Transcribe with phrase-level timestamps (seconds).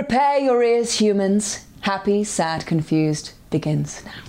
[0.00, 1.66] Prepare your ears, humans.
[1.82, 4.22] Happy, sad, confused begins now.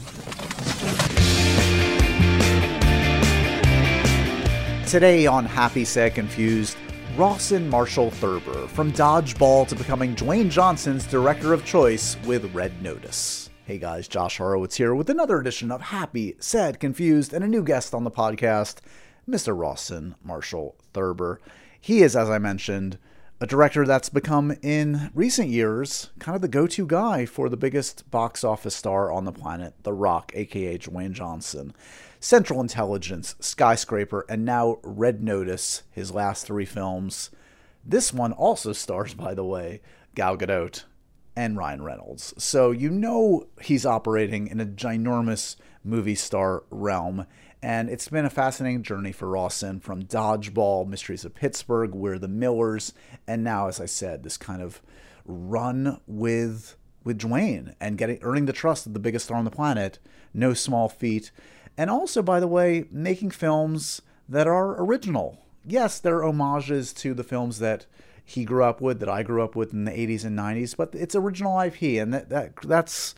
[4.85, 6.75] Today on Happy, Sad, Confused,
[7.15, 13.49] Rawson Marshall Thurber, from dodgeball to becoming Dwayne Johnson's director of choice with Red Notice.
[13.63, 17.63] Hey guys, Josh Horowitz here with another edition of Happy, Sad, Confused, and a new
[17.63, 18.79] guest on the podcast,
[19.25, 19.57] Mr.
[19.57, 21.39] Rawson Marshall Thurber.
[21.79, 22.97] He is, as I mentioned,
[23.41, 28.09] a director that's become in recent years kind of the go-to guy for the biggest
[28.11, 31.73] box office star on the planet, The Rock, aka Dwayne Johnson.
[32.19, 37.31] Central Intelligence, Skyscraper, and now Red Notice, his last three films.
[37.83, 39.81] This one also stars, by the way,
[40.13, 40.83] Gal Gadot
[41.35, 42.35] and Ryan Reynolds.
[42.37, 47.25] So you know he's operating in a ginormous movie star realm.
[47.63, 52.27] And it's been a fascinating journey for Rawson from Dodgeball, Mysteries of Pittsburgh, We're the
[52.27, 52.93] Millers,
[53.27, 54.81] and now, as I said, this kind of
[55.25, 59.51] run with with Dwayne and getting earning the trust of the biggest star on the
[59.51, 59.99] planet.
[60.33, 61.31] No small feat.
[61.77, 65.39] And also, by the way, making films that are original.
[65.65, 67.85] Yes, they're homages to the films that
[68.23, 70.93] he grew up with, that I grew up with in the 80s and 90s, but
[70.93, 73.15] it's original IP, and that, that that's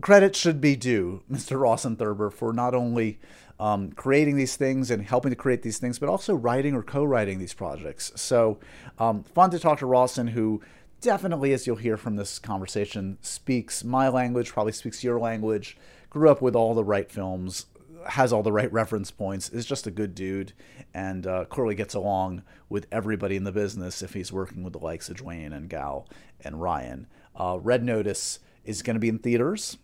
[0.00, 1.60] credit should be due, Mr.
[1.60, 3.18] Rawson Thurber, for not only
[3.60, 7.38] um, creating these things and helping to create these things, but also writing or co-writing
[7.38, 8.12] these projects.
[8.16, 8.58] So
[8.98, 10.62] um, fun to talk to Rawson, who
[11.00, 15.76] definitely, as you'll hear from this conversation, speaks my language, probably speaks your language.
[16.10, 17.66] Grew up with all the right films,
[18.08, 20.52] has all the right reference points, is just a good dude,
[20.94, 24.78] and uh, clearly gets along with everybody in the business if he's working with the
[24.78, 26.08] likes of Dwayne and Gal
[26.40, 27.06] and Ryan.
[27.34, 29.78] Uh, Red Notice is going to be in theaters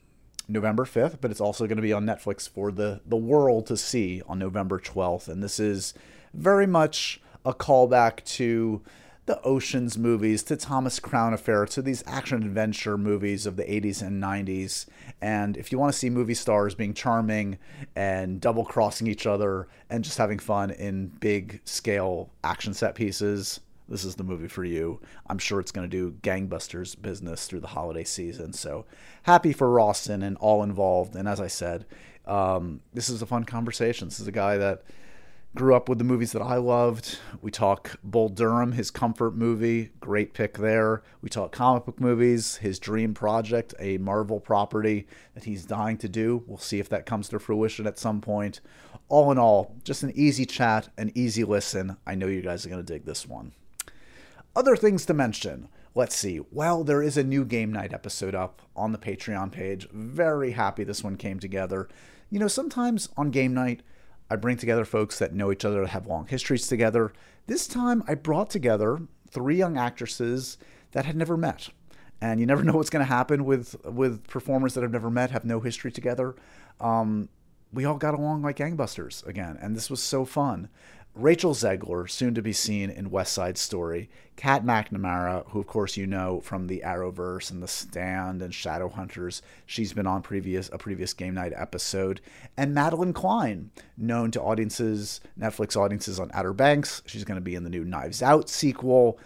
[0.48, 3.76] November 5th, but it's also going to be on Netflix for the, the world to
[3.76, 5.28] see on November 12th.
[5.28, 5.94] And this is
[6.32, 8.82] very much a callback to
[9.26, 14.00] the Oceans movies, to Thomas Crown Affair, to these action adventure movies of the 80s
[14.00, 14.86] and 90s.
[15.20, 17.58] And if you want to see movie stars being charming
[17.94, 23.60] and double crossing each other and just having fun in big scale action set pieces,
[23.88, 25.00] this is the movie for you.
[25.28, 28.52] I'm sure it's going to do gangbusters business through the holiday season.
[28.52, 28.84] So
[29.22, 31.16] happy for Rawson and all involved.
[31.16, 31.86] And as I said,
[32.26, 34.08] um, this is a fun conversation.
[34.08, 34.82] This is a guy that
[35.54, 37.18] grew up with the movies that I loved.
[37.40, 41.02] We talk Bull Durham, his comfort movie, great pick there.
[41.22, 46.08] We talk comic book movies, his dream project, a Marvel property that he's dying to
[46.08, 46.44] do.
[46.46, 48.60] We'll see if that comes to fruition at some point.
[49.08, 51.96] All in all, just an easy chat, an easy listen.
[52.06, 53.52] I know you guys are going to dig this one.
[54.56, 55.68] Other things to mention.
[55.94, 56.40] Let's see.
[56.50, 59.88] Well, there is a new game night episode up on the Patreon page.
[59.90, 61.88] Very happy this one came together.
[62.30, 63.82] You know, sometimes on game night,
[64.30, 67.12] I bring together folks that know each other, have long histories together.
[67.46, 69.00] This time, I brought together
[69.30, 70.58] three young actresses
[70.92, 71.70] that had never met.
[72.20, 75.30] And you never know what's going to happen with with performers that have never met,
[75.30, 76.34] have no history together.
[76.80, 77.28] Um,
[77.72, 80.68] we all got along like gangbusters again, and this was so fun.
[81.14, 85.96] Rachel Zegler, soon to be seen in West Side Story, Kat McNamara, who of course
[85.96, 90.78] you know from the Arrowverse and The Stand and Shadowhunters, she's been on previous a
[90.78, 92.20] previous game night episode,
[92.56, 97.56] and Madelyn Cline, known to audiences, Netflix audiences on Outer Banks, she's going to be
[97.56, 99.18] in the new Knives Out sequel.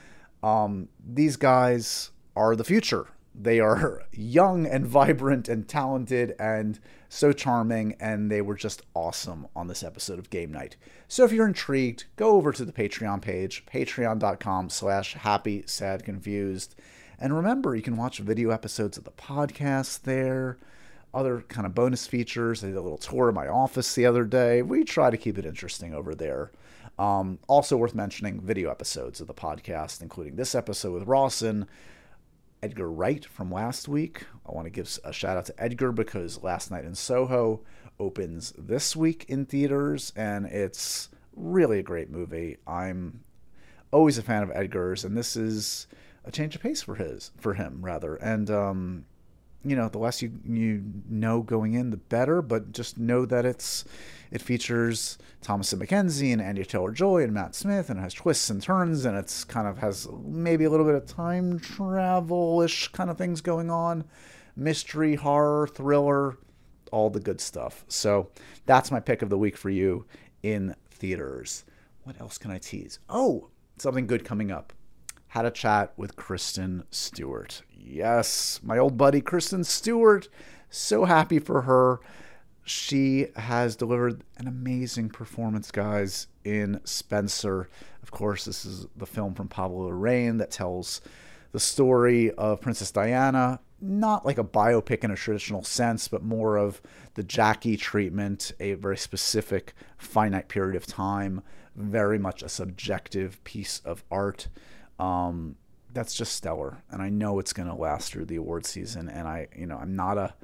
[0.42, 3.08] Um, these guys are the future.
[3.34, 6.78] They are young and vibrant and talented and
[7.08, 10.76] so charming, and they were just awesome on this episode of Game Night.
[11.08, 16.74] So if you're intrigued, go over to the Patreon page, patreon.com slash happy, sad, confused.
[17.18, 20.58] And remember, you can watch video episodes of the podcast there,
[21.14, 22.64] other kind of bonus features.
[22.64, 24.62] I did a little tour of my office the other day.
[24.62, 26.50] We try to keep it interesting over there.
[26.98, 31.66] Um, also worth mentioning video episodes of the podcast, including this episode with Rawson,
[32.62, 34.24] Edgar Wright from last week.
[34.46, 37.62] I want to give a shout out to Edgar because Last Night in Soho
[37.98, 42.58] opens this week in theaters, and it's really a great movie.
[42.66, 43.24] I'm
[43.90, 45.88] always a fan of Edgar's, and this is
[46.24, 48.14] a change of pace for his for him rather.
[48.16, 49.06] And um,
[49.64, 52.42] you know, the less you you know going in, the better.
[52.42, 53.84] But just know that it's
[54.30, 58.50] it features Thomasin McKenzie and Anya Taylor Joy and Matt Smith, and it has twists
[58.50, 62.88] and turns, and it's kind of has maybe a little bit of time travel ish
[62.88, 64.04] kind of things going on,
[64.56, 66.38] mystery, horror, thriller,
[66.90, 67.84] all the good stuff.
[67.88, 68.30] So
[68.66, 70.06] that's my pick of the week for you
[70.42, 71.64] in theaters.
[72.04, 72.98] What else can I tease?
[73.08, 73.48] Oh,
[73.78, 74.72] something good coming up
[75.32, 77.62] had a chat with Kristen Stewart.
[77.74, 80.28] Yes, my old buddy Kristen Stewart.
[80.68, 82.00] So happy for her.
[82.64, 87.70] She has delivered an amazing performance, guys, in Spencer.
[88.02, 91.00] Of course, this is the film from Pablo Larraín that tells
[91.52, 96.58] the story of Princess Diana, not like a biopic in a traditional sense, but more
[96.58, 96.82] of
[97.14, 101.42] the Jackie treatment, a very specific, finite period of time,
[101.74, 104.48] very much a subjective piece of art.
[104.98, 105.56] Um,
[105.92, 109.08] that's just stellar, and I know it's going to last through the award season.
[109.08, 110.34] And I, you know, I'm not a,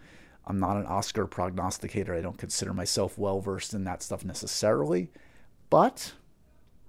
[0.46, 2.14] I'm not an Oscar prognosticator.
[2.14, 5.10] I don't consider myself well versed in that stuff necessarily,
[5.70, 6.12] but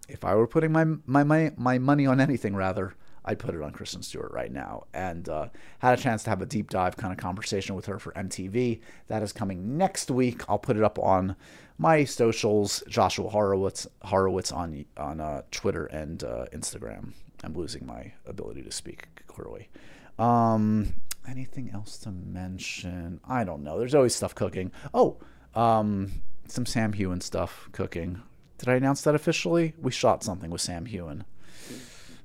[0.10, 3.62] if I were putting my my my, my money on anything, rather, I'd put it
[3.62, 4.86] on Kristen Stewart right now.
[4.94, 8.00] And uh, had a chance to have a deep dive kind of conversation with her
[8.00, 8.82] for MTV.
[9.08, 10.42] That is coming next week.
[10.50, 11.36] I'll put it up on
[11.78, 17.14] my socials, Joshua Horowitz, Horowitz on on uh, Twitter and uh, Instagram.
[17.44, 19.70] I'm losing my ability to speak clearly.
[20.18, 20.94] Um,
[21.28, 23.20] anything else to mention?
[23.28, 23.80] I don't know.
[23.80, 24.72] There's always stuff cooking.
[24.94, 25.18] Oh,
[25.56, 26.12] um,
[26.48, 28.22] some Sam Heughan stuff cooking.
[28.58, 29.74] Did I announce that officially?
[29.82, 31.24] We shot something with Sam Heughan.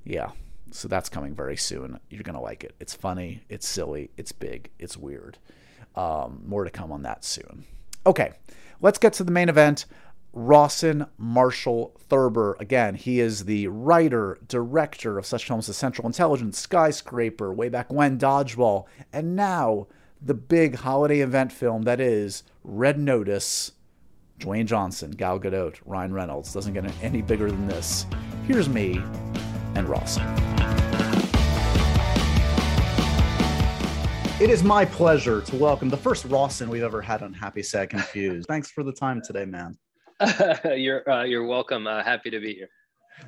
[0.03, 0.31] Yeah,
[0.71, 1.99] so that's coming very soon.
[2.09, 2.75] You're going to like it.
[2.79, 5.37] It's funny, it's silly, it's big, it's weird.
[5.95, 7.63] Um, more to come on that soon.
[8.05, 8.33] Okay,
[8.81, 9.85] let's get to the main event.
[10.37, 12.57] Rawson Marshall Thurber.
[12.59, 17.91] Again, he is the writer, director of such films as Central Intelligence, Skyscraper, way back
[17.91, 19.87] when, Dodgeball, and now
[20.21, 23.71] the big holiday event film that is Red Notice.
[24.39, 26.53] Dwayne Johnson, Gal Gadot, Ryan Reynolds.
[26.53, 28.05] Doesn't get any bigger than this.
[28.45, 29.01] Here's me
[29.75, 30.27] and Rawson.
[34.41, 37.89] It is my pleasure to welcome the first Rawson we've ever had on Happy Sad
[37.89, 38.49] Confused.
[38.49, 39.77] Thanks for the time today, man.
[40.75, 41.87] you're uh, you're welcome.
[41.87, 42.69] Uh, happy to be here.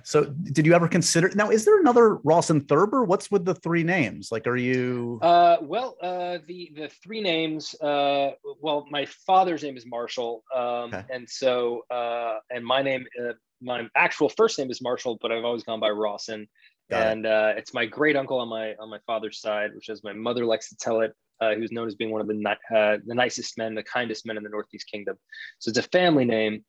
[0.03, 1.49] So, did you ever consider now?
[1.49, 3.03] Is there another Rawson Thurber?
[3.03, 4.29] What's with the three names?
[4.31, 5.19] Like, are you?
[5.21, 7.73] Uh, well, uh, the the three names.
[7.81, 8.31] Uh,
[8.61, 11.03] well, my father's name is Marshall, um, okay.
[11.09, 15.45] and so uh, and my name, uh, my actual first name is Marshall, but I've
[15.45, 16.47] always gone by Rawson.
[16.89, 17.31] Got and it.
[17.31, 20.45] uh, it's my great uncle on my on my father's side, which as my mother
[20.45, 23.57] likes to tell it, uh, who's known as being one of the uh, the nicest
[23.57, 25.17] men, the kindest men in the Northeast Kingdom.
[25.59, 26.63] So it's a family name,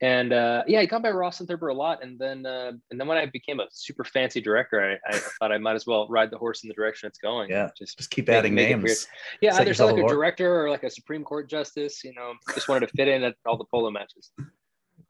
[0.00, 2.02] and uh, yeah, I got by Rawson Thurber a lot.
[2.02, 5.52] And then uh, and then when I became a super fancy director, I, I, thought
[5.52, 7.50] I might as well ride the horse in the direction it's going.
[7.50, 9.06] Yeah, just just keep adding make names.
[9.40, 12.02] Yeah, either like a director or like a Supreme Court justice.
[12.04, 14.30] You know, just wanted to fit in at all the polo matches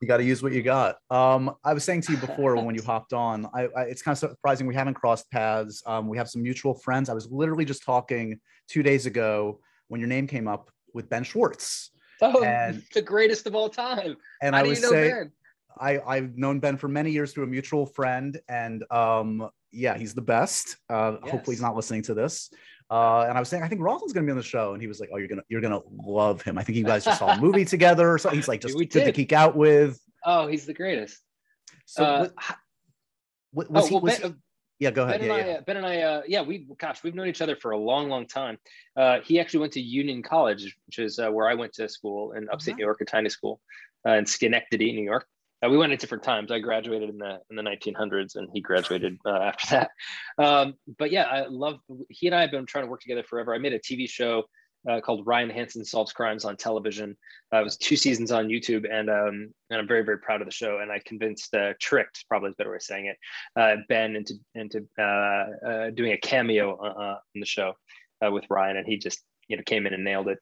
[0.05, 0.97] you got to use what you got.
[1.11, 4.13] Um, I was saying to you before when you hopped on, I, I, it's kind
[4.13, 5.83] of surprising we haven't crossed paths.
[5.87, 7.09] Um, we have some mutual friends.
[7.09, 11.25] I was literally just talking two days ago when your name came up with Ben
[11.25, 11.91] Schwartz.
[12.21, 14.17] Oh, and, the greatest of all time.
[14.43, 15.33] And How I was saying,
[15.81, 20.15] I, I've known Ben for many years through a mutual friend, and um, yeah, he's
[20.15, 20.77] the best.
[20.89, 21.31] Uh, yes.
[21.31, 22.51] Hopefully, he's not listening to this.
[22.91, 24.87] Uh, and I was saying, I think Rawson's gonna be on the show, and he
[24.87, 27.33] was like, "Oh, you're gonna you're gonna love him." I think you guys just saw
[27.33, 29.99] a movie together, so he's like just good to geek out with.
[30.25, 31.19] Oh, he's the greatest.
[31.87, 32.29] So, uh,
[33.53, 33.95] what, was oh, he?
[33.95, 34.37] Well, was ben, he,
[34.81, 35.21] yeah, go ahead.
[35.21, 35.57] Ben yeah, and yeah.
[35.57, 38.09] I, Ben and I, uh, yeah, we gosh, we've known each other for a long,
[38.09, 38.59] long time.
[38.97, 42.33] Uh, he actually went to Union College, which is uh, where I went to school
[42.33, 43.61] in upstate New York, a tiny school
[44.07, 45.27] uh, in Schenectady, New York.
[45.65, 46.51] Uh, we went at different times.
[46.51, 49.91] I graduated in the in the 1900s, and he graduated uh, after that.
[50.39, 51.79] Um, but yeah, I love.
[52.09, 53.55] He and I have been trying to work together forever.
[53.55, 54.45] I made a TV show
[54.89, 57.17] uh, called Ryan Hansen Solves Crimes on television.
[57.53, 60.47] Uh, it was two seasons on YouTube, and um, and I'm very very proud of
[60.47, 60.79] the show.
[60.81, 63.17] And I convinced, uh, tricked, probably is a better way of saying it,
[63.57, 67.75] uh, Ben into into uh, uh, doing a cameo in the show
[68.23, 70.39] with Ryan, and he just you know came in and nailed it.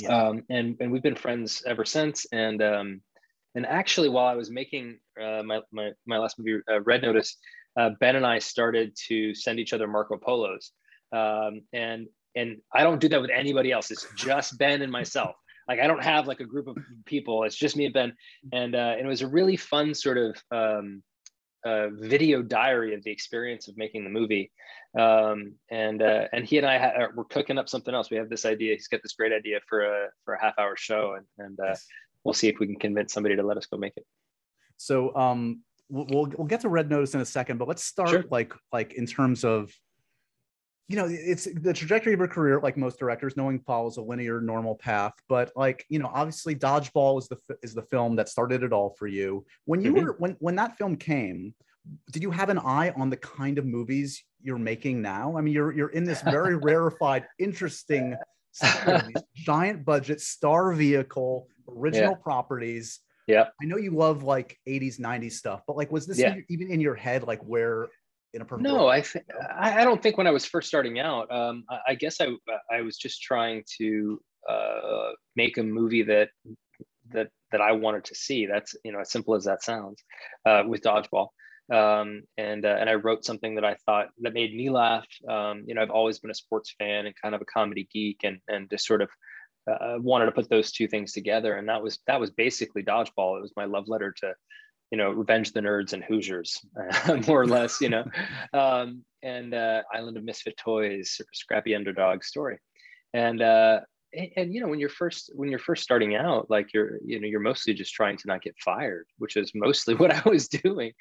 [0.00, 0.28] Yeah.
[0.28, 2.26] Um, and and we've been friends ever since.
[2.32, 3.00] And um,
[3.54, 7.36] and actually, while I was making my, my my last movie, Red Notice,
[8.00, 10.72] Ben and I started to send each other Marco Polos.
[11.12, 13.90] Um, and and I don't do that with anybody else.
[13.90, 15.36] It's just Ben and myself.
[15.66, 17.44] Like I don't have like a group of people.
[17.44, 18.12] It's just me and Ben,
[18.52, 21.02] and uh, and it was a really fun sort of um,
[21.64, 24.50] uh, video diary of the experience of making the movie.
[24.98, 28.10] Um, and uh, and he and I ha- we're cooking up something else.
[28.10, 28.74] We have this idea.
[28.74, 31.76] He's got this great idea for a for a half hour show, and and uh,
[32.24, 34.04] we'll see if we can convince somebody to let us go make it.
[34.76, 38.24] So um, we'll we'll get to Red Notice in a second, but let's start sure.
[38.30, 39.72] like like in terms of
[40.88, 44.40] you know it's the trajectory of your career like most directors knowing follows a linear
[44.40, 48.62] normal path but like you know obviously dodgeball is the is the film that started
[48.62, 50.06] it all for you when you mm-hmm.
[50.06, 51.54] were when when that film came
[52.12, 55.52] did you have an eye on the kind of movies you're making now i mean
[55.52, 58.16] you're you're in this very rarefied interesting
[59.34, 61.46] giant budget star vehicle
[61.76, 62.22] original yeah.
[62.22, 66.36] properties yeah i know you love like 80s 90s stuff but like was this yeah.
[66.48, 67.88] even in your head like where
[68.34, 68.90] in a perfect no world?
[68.90, 69.24] i think
[69.58, 72.28] i don't think when i was first starting out um, I, I, guess i
[72.70, 76.30] i was just trying to uh, make a movie that
[77.10, 80.02] that that i wanted to see that's you know as simple as that sounds
[80.46, 81.28] uh, with dodgeball
[81.72, 85.06] um, and uh, and I wrote something that I thought that made me laugh.
[85.28, 88.20] Um, you know, I've always been a sports fan and kind of a comedy geek,
[88.24, 89.10] and and just sort of
[89.68, 91.56] uh, wanted to put those two things together.
[91.56, 93.38] And that was that was basically dodgeball.
[93.38, 94.34] It was my love letter to,
[94.90, 96.58] you know, Revenge the Nerds and Hoosiers,
[97.26, 97.80] more or less.
[97.80, 98.04] You know,
[98.52, 102.58] um, and uh, Island of Misfit Toys, scrappy underdog story,
[103.14, 103.80] and uh,
[104.12, 107.20] and, and, you know when you're first when you're first starting out like you're you
[107.20, 110.48] know you're mostly just trying to not get fired which is mostly what i was
[110.48, 110.92] doing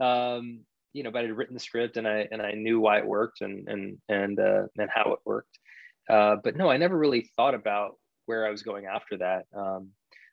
[0.00, 0.60] um
[0.92, 3.40] you know but i'd written the script and i and i knew why it worked
[3.40, 5.58] and and and uh and how it worked
[6.10, 9.88] uh but no i never really thought about where i was going after that um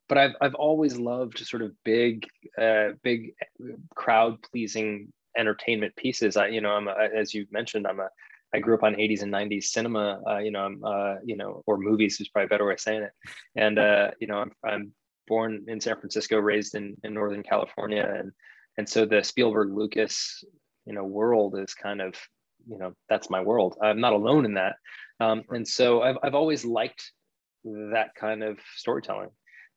[0.07, 2.25] but i've i've always loved sort of big
[2.61, 3.33] uh big
[3.95, 8.09] crowd pleasing entertainment pieces i you know i'm a, as you mentioned i'm a
[8.53, 11.63] I grew up on 80s and 90s cinema, uh, you know, I'm, uh, you know,
[11.67, 13.11] or movies is probably a better way of saying it.
[13.55, 14.91] And, uh, you know, I'm, I'm
[15.27, 18.11] born in San Francisco, raised in, in Northern California.
[18.17, 18.31] And,
[18.77, 20.43] and so the Spielberg Lucas,
[20.85, 22.15] you know, world is kind of,
[22.67, 23.77] you know, that's my world.
[23.81, 24.75] I'm not alone in that.
[25.19, 27.11] Um, and so I've, I've always liked
[27.63, 29.29] that kind of storytelling.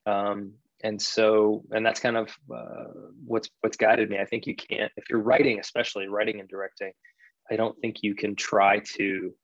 [0.07, 2.85] Um, and so, and that's kind of uh,
[3.25, 4.19] what's, what's guided me.
[4.19, 6.93] I think you can't, if you're writing, especially writing and directing,
[7.51, 9.35] I don't think you can try to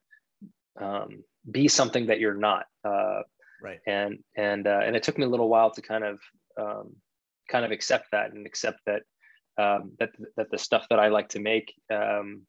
[0.81, 2.67] um, be something that you're not.
[2.85, 3.23] Uh,
[3.63, 3.81] right.
[3.87, 6.21] And and uh, and it took me a little while to kind of
[6.61, 6.97] um,
[7.51, 9.03] kind of accept that and accept that
[9.59, 12.43] um, that that the stuff that I like to make, um,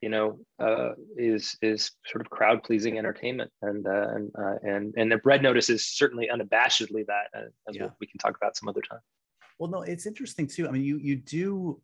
[0.00, 4.94] you know, uh, is is sort of crowd pleasing entertainment, and uh, and uh, and
[4.96, 7.88] and the Red Notice is certainly unabashedly that, uh, as yeah.
[8.00, 9.00] we can talk about some other time.
[9.58, 10.66] Well, no, it's interesting too.
[10.66, 11.80] I mean, you you do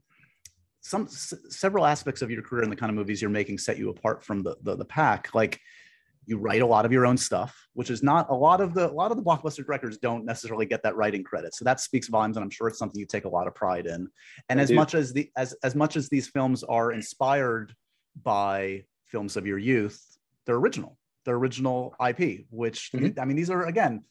[0.86, 3.76] some s- several aspects of your career and the kind of movies you're making set
[3.76, 5.60] you apart from the, the, the pack like
[6.26, 8.88] you write a lot of your own stuff which is not a lot of the
[8.88, 12.08] a lot of the blockbuster directors don't necessarily get that writing credit so that speaks
[12.08, 14.08] volumes and i'm sure it's something you take a lot of pride in
[14.48, 14.76] and I as do.
[14.76, 17.74] much as the as as much as these films are inspired
[18.22, 23.18] by films of your youth they're original they're original ip which mm-hmm.
[23.20, 24.02] i mean these are again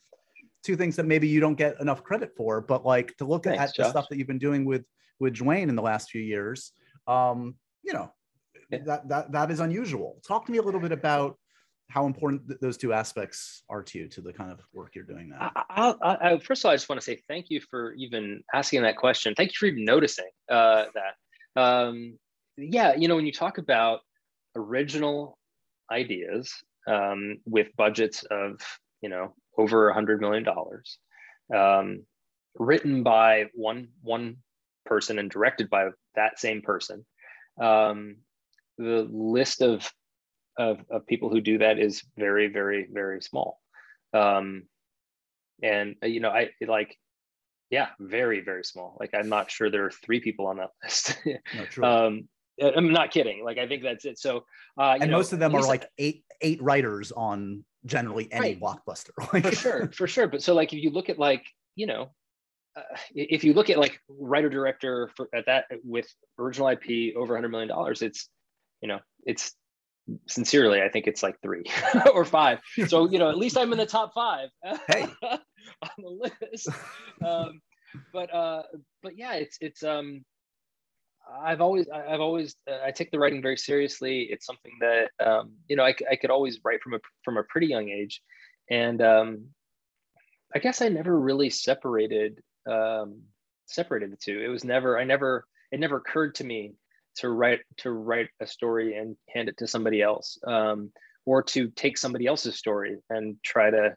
[0.64, 3.62] two things that maybe you don't get enough credit for but like to look Thanks,
[3.62, 3.86] at Josh.
[3.86, 4.84] the stuff that you've been doing with
[5.20, 6.72] with Dwayne in the last few years.
[7.08, 8.12] Um, you know,
[8.70, 8.80] yeah.
[8.86, 10.22] that that that is unusual.
[10.28, 11.38] Talk to me a little bit about
[11.90, 15.04] how important th- those two aspects are to you to the kind of work you're
[15.04, 15.52] doing now.
[15.56, 18.44] I, I, I, first of all, I just want to say thank you for even
[18.54, 19.36] asking that question.
[19.36, 21.62] Thank you for even noticing uh, that.
[21.62, 22.18] Um,
[22.58, 24.02] yeah, you know, when you talk about
[24.56, 25.38] original
[25.92, 26.54] ideas
[26.88, 28.60] um, with budgets of
[29.02, 30.98] you know over a hundred million dollars,
[31.56, 32.04] um,
[32.58, 34.38] written by one one
[34.86, 37.06] person and directed by that same person.
[37.60, 38.18] Um,
[38.78, 39.90] the list of,
[40.58, 43.60] of, of people who do that is very, very, very small.
[44.14, 44.64] Um,
[45.64, 46.98] and uh, you know, I like,
[47.70, 48.98] yeah, very, very small.
[49.00, 51.18] Like I'm not sure there are three people on that list.
[51.82, 52.28] um,
[52.62, 53.44] I'm not kidding.
[53.44, 54.20] Like I think that's it.
[54.20, 54.46] So,
[54.80, 58.60] uh, and know, most of them are like eight eight writers on generally any right.
[58.60, 59.12] blockbuster.
[59.44, 60.28] for sure, for sure.
[60.28, 61.46] But so like if you look at like
[61.76, 62.12] you know
[62.76, 62.82] uh,
[63.14, 66.08] if you look at like writer director for at that with
[66.40, 68.30] original IP over 100 million dollars, it's
[68.82, 69.54] you know it's
[70.28, 71.64] sincerely I think it's like three
[72.14, 72.60] or five.
[72.88, 74.50] So you know at least I'm in the top five
[74.88, 75.08] hey.
[75.24, 75.40] on
[75.98, 76.70] the list.
[77.24, 77.62] Um,
[78.14, 78.64] but uh,
[79.04, 80.24] but yeah, it's it's um
[81.44, 84.28] I've always I've always uh, I take the writing very seriously.
[84.30, 87.44] It's something that um, you know I, I could always write from a from a
[87.44, 88.22] pretty young age,
[88.70, 89.46] and um,
[90.54, 93.22] I guess I never really separated um,
[93.68, 94.42] separated the two.
[94.42, 96.74] It was never, I never, it never occurred to me
[97.18, 100.92] to write to write a story and hand it to somebody else, um,
[101.26, 103.96] or to take somebody else's story and try to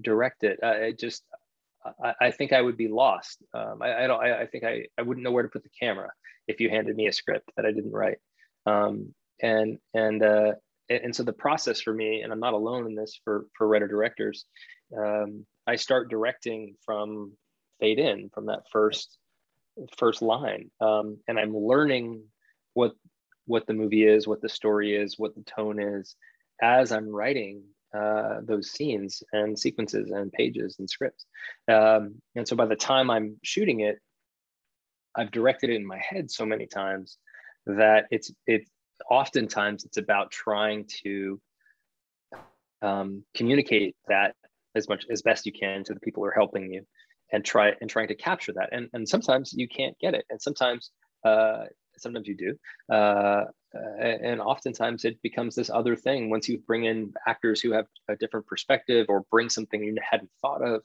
[0.00, 0.58] direct it.
[0.62, 1.22] Uh, it just,
[2.02, 3.42] I, I, think I would be lost.
[3.54, 4.22] Um, I, I, don't.
[4.22, 6.10] I, I, think I, I wouldn't know where to put the camera
[6.46, 8.18] if you handed me a script that I didn't write.
[8.66, 10.52] Um, and and uh,
[10.90, 13.88] and so the process for me, and I'm not alone in this for for writer
[13.88, 14.44] directors.
[14.96, 17.32] Um, I start directing from
[17.80, 19.18] fade in from that first
[19.96, 22.22] first line um, and i'm learning
[22.74, 22.92] what
[23.46, 26.14] what the movie is what the story is what the tone is
[26.62, 27.62] as i'm writing
[27.96, 31.26] uh, those scenes and sequences and pages and scripts.
[31.68, 33.98] Um, and so by the time i'm shooting it
[35.16, 37.18] i've directed it in my head so many times
[37.66, 38.70] that it's it's
[39.10, 41.40] oftentimes it's about trying to
[42.82, 44.34] um, communicate that
[44.74, 46.84] as much as best you can to the people who are helping you
[47.32, 48.70] and try and trying to capture that.
[48.72, 50.24] And and sometimes you can't get it.
[50.30, 50.90] And sometimes
[51.24, 51.64] uh,
[51.96, 52.94] sometimes you do.
[52.94, 57.86] Uh, and oftentimes it becomes this other thing once you bring in actors who have
[58.08, 60.82] a different perspective or bring something you hadn't thought of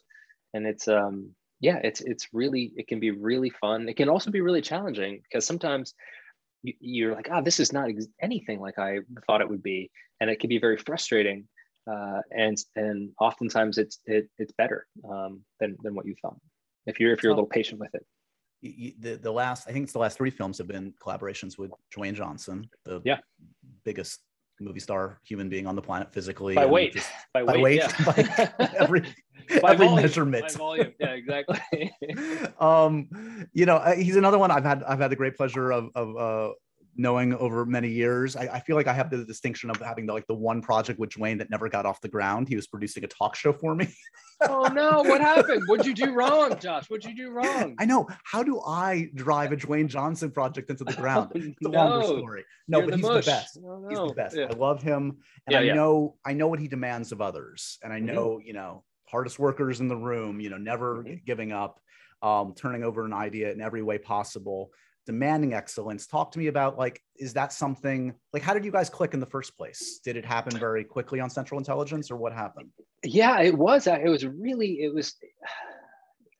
[0.54, 4.30] and it's um yeah it's it's really it can be really fun it can also
[4.30, 5.96] be really challenging because sometimes
[6.80, 9.64] you, are like, ah, oh, this is not ex- anything like I thought it would
[9.64, 11.48] be, and it can be very frustrating.
[11.90, 16.38] Uh, and and oftentimes it's it, it's better um, than than what you thought
[16.88, 18.04] if you're if you're a little patient with it.
[18.62, 22.16] The, the last I think it's the last three films have been collaborations with Dwayne
[22.16, 23.18] Johnson, the yeah.
[23.84, 24.22] biggest
[24.60, 27.82] movie star human being on the planet physically by weight just, by, by weight, weight
[27.82, 28.52] yeah.
[28.58, 29.02] by every
[29.62, 30.94] by every volume, measurement by volume.
[31.00, 31.92] yeah exactly
[32.60, 36.16] um you know he's another one i've had i've had the great pleasure of of
[36.16, 36.54] uh
[36.98, 38.36] knowing over many years.
[38.36, 41.00] I, I, feel like I have the distinction of having the, like the one project
[41.00, 42.48] with Dwayne that never got off the ground.
[42.48, 43.88] He was producing a talk show for me.
[44.42, 45.02] oh no!
[45.04, 45.64] What happened?
[45.68, 46.90] What'd you do wrong, Josh?
[46.90, 47.76] What'd you do wrong?
[47.80, 48.08] I know.
[48.24, 51.32] How do I drive a Dwayne Johnson project into the ground?
[51.36, 51.70] Oh, it's a no.
[51.70, 52.46] longer story.
[52.68, 53.58] No, You're but the he's the best.
[53.64, 53.90] Oh, no.
[53.90, 54.36] He's the best.
[54.36, 54.48] Yeah.
[54.52, 55.74] I love him, and yeah, I yeah.
[55.74, 58.08] know I know what he demands of others, and I mm-hmm.
[58.08, 58.48] know mm-hmm.
[58.48, 60.40] you know hardest workers in the room.
[60.40, 61.16] You know, never mm-hmm.
[61.26, 61.80] giving up.
[62.22, 64.72] Um, turning over an idea in every way possible
[65.06, 66.08] demanding excellence.
[66.08, 69.20] Talk to me about like is that something like how did you guys click in
[69.20, 70.00] the first place?
[70.04, 72.70] Did it happen very quickly on central intelligence or what happened?
[73.04, 75.16] Yeah it was it was really it was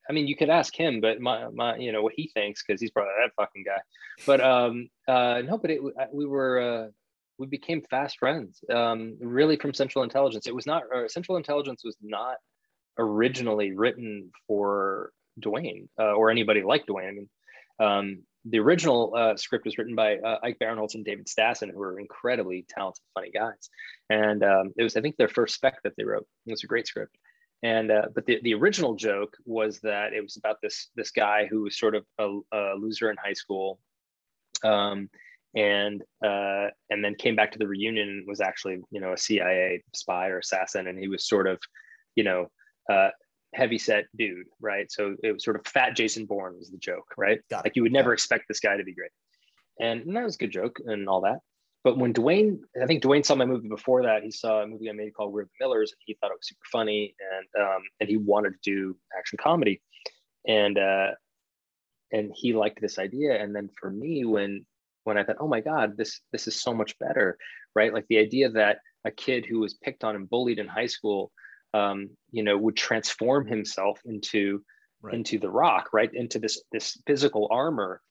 [0.10, 2.80] i mean you could ask him but my my you know what he thinks because
[2.82, 3.80] he's probably that fucking guy.
[4.26, 5.82] But um uh no but it
[6.12, 6.88] we were uh
[7.38, 10.48] we became fast friends um really from central intelligence.
[10.48, 12.38] It was not uh, central intelligence was not
[12.98, 17.10] originally written for dwayne uh, or anybody like dwayne.
[17.10, 17.30] I mean
[17.80, 21.82] um, the original uh, script was written by uh, Ike Barinholtz and David Stassen, who
[21.82, 23.70] are incredibly talented, funny guys.
[24.10, 26.28] And um, it was, I think, their first spec that they wrote.
[26.46, 27.18] It was a great script.
[27.64, 31.48] And uh, but the, the original joke was that it was about this this guy
[31.50, 33.80] who was sort of a, a loser in high school,
[34.64, 35.10] um,
[35.56, 39.18] and uh, and then came back to the reunion and was actually you know a
[39.18, 41.58] CIA spy or assassin, and he was sort of
[42.16, 42.52] you know
[42.92, 43.10] uh,
[43.56, 44.92] heavy set dude, right?
[44.92, 47.40] So it was sort of fat Jason Bourne was the joke, right?
[47.52, 49.12] Like you would never expect this guy to be great.
[49.80, 51.40] And, and, that was a good joke and all that.
[51.84, 54.24] But when Dwayne, I think Dwayne saw my movie before that.
[54.24, 56.48] He saw a movie I made called We're the Millers, and he thought it was
[56.48, 59.82] super funny, and um, and he wanted to do action comedy,
[60.48, 61.12] and uh,
[62.12, 63.40] and he liked this idea.
[63.40, 64.66] And then for me, when
[65.04, 67.38] when I thought, oh my God, this this is so much better,
[67.76, 67.94] right?
[67.94, 71.32] Like the idea that a kid who was picked on and bullied in high school
[71.76, 74.64] um, you know, would transform himself into
[75.02, 75.14] right.
[75.14, 78.02] into the rock, right, into this this physical armor.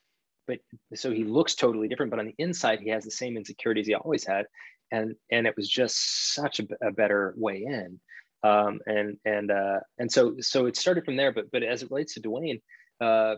[0.46, 0.58] But
[0.94, 3.94] so he looks totally different, but on the inside he has the same insecurities he
[3.94, 4.44] always had,
[4.92, 7.98] and and it was just such a, a better way in.
[8.42, 11.32] Um, and and uh, and so so it started from there.
[11.32, 12.60] But but as it relates to Dwayne,
[13.00, 13.36] uh,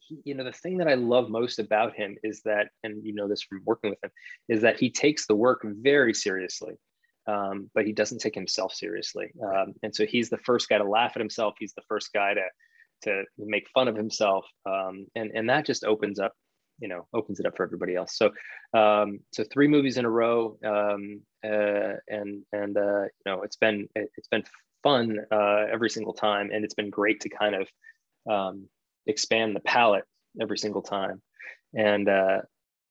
[0.00, 3.14] he, you know the thing that I love most about him is that, and you
[3.14, 4.10] know this from working with him,
[4.50, 6.74] is that he takes the work very seriously
[7.26, 9.32] um, but he doesn't take himself seriously.
[9.42, 11.54] Um, and so he's the first guy to laugh at himself.
[11.58, 12.44] He's the first guy to
[13.02, 16.32] to make fun of himself, um, and and that just opens up,
[16.80, 18.16] you know, opens it up for everybody else.
[18.16, 18.30] So
[18.74, 23.56] um, so three movies in a row, um, uh, and and uh, you know, it's
[23.56, 24.44] been it's been
[24.82, 27.68] fun uh, every single time, and it's been great to kind of
[28.30, 28.68] um,
[29.06, 30.04] expand the palette
[30.40, 31.20] every single time.
[31.74, 32.38] And uh,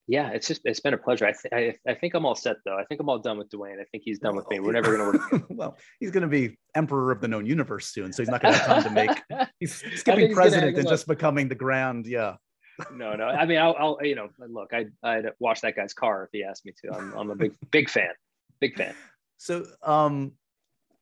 [0.08, 1.26] yeah, it's just it's been a pleasure.
[1.26, 2.78] I, th- I, I think I'm all set though.
[2.78, 3.82] I think I'm all done with Dwayne.
[3.82, 4.60] I think he's done with me.
[4.60, 5.46] We're never going to work.
[5.50, 8.54] well, he's going to be emperor of the known universe soon, so he's not going
[8.54, 9.50] to have time to make.
[9.60, 12.06] He's skipping president and just becoming the grand.
[12.06, 12.36] Yeah.
[12.94, 13.26] no, no.
[13.26, 16.44] I mean, I'll, I'll, you know, look, I'd, I'd wash that guy's car if he
[16.44, 16.94] asked me to.
[16.94, 18.12] I'm, I'm a big, big fan,
[18.60, 18.94] big fan.
[19.38, 20.34] So, um,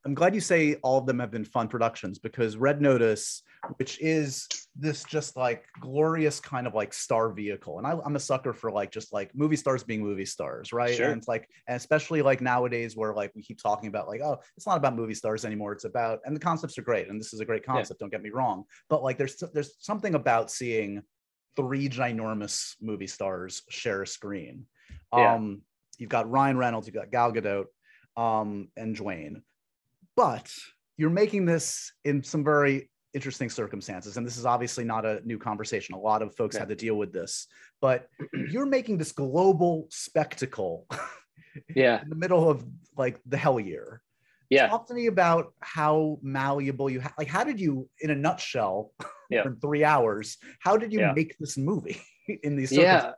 [0.06, 3.42] I'm glad you say all of them have been fun productions because Red Notice,
[3.78, 8.20] which is this just like glorious kind of like star vehicle, and I, am a
[8.20, 10.94] sucker for like just like movie stars being movie stars, right?
[10.94, 11.08] Sure.
[11.08, 14.40] And it's like, and especially like nowadays where like we keep talking about like, oh,
[14.58, 15.72] it's not about movie stars anymore.
[15.72, 18.00] It's about, and the concepts are great, and this is a great concept.
[18.00, 18.04] Yeah.
[18.04, 21.02] Don't get me wrong, but like there's there's something about seeing
[21.56, 24.66] three ginormous movie stars share a screen.
[25.16, 25.36] Yeah.
[25.36, 25.62] Um,
[25.98, 27.66] you've got Ryan Reynolds, you've got Gal Gadot,
[28.18, 29.44] um, and Dwayne
[30.16, 30.52] but
[30.98, 34.18] you're making this in some very interesting circumstances.
[34.18, 35.96] And this is obviously not a new conversation.
[35.96, 36.62] A lot of folks yeah.
[36.62, 37.48] had to deal with this
[37.84, 38.08] but
[38.50, 40.88] you're making this global spectacle
[41.76, 42.02] yeah.
[42.02, 44.02] in the middle of like the hell year.
[44.50, 44.68] Yeah.
[44.68, 48.94] Talk to me about how malleable you ha- like how did you in a nutshell
[49.30, 49.44] yeah.
[49.46, 51.12] in three hours how did you yeah.
[51.12, 52.02] make this movie
[52.44, 53.12] in these yeah.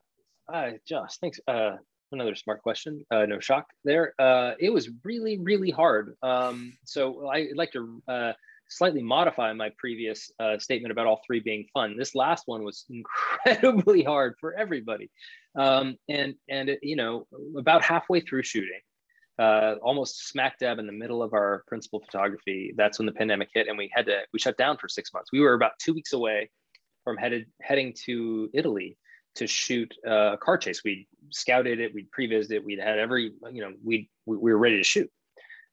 [0.51, 1.39] uh, josh thanks.
[1.47, 1.73] Uh
[2.15, 3.05] another smart question.
[3.11, 4.13] Uh, no shock there.
[4.19, 6.15] Uh, it was really, really hard.
[6.23, 8.33] Um, so I'd like to uh,
[8.69, 11.95] slightly modify my previous uh, statement about all three being fun.
[11.97, 15.11] This last one was incredibly hard for everybody.
[15.57, 18.81] Um, and, and it, you know, about halfway through shooting,
[19.37, 23.49] uh, almost smack dab in the middle of our principal photography, that's when the pandemic
[23.53, 25.29] hit and we had to, we shut down for six months.
[25.31, 26.49] We were about two weeks away
[27.03, 28.97] from headed, heading to Italy
[29.35, 30.81] to shoot a car chase.
[30.83, 34.77] We scouted it, we'd pre-visited it, we'd had every, you know, we we were ready
[34.77, 35.09] to shoot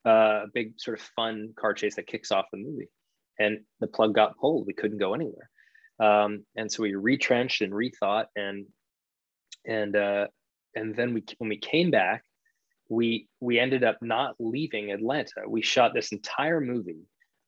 [0.06, 2.88] uh, a big sort of fun car chase that kicks off the movie.
[3.38, 4.66] And the plug got pulled.
[4.66, 5.48] We couldn't go anywhere.
[5.98, 8.66] Um, and so we retrenched and rethought and
[9.64, 10.26] and uh,
[10.74, 12.24] and then we when we came back,
[12.88, 15.42] we we ended up not leaving Atlanta.
[15.46, 17.06] We shot this entire movie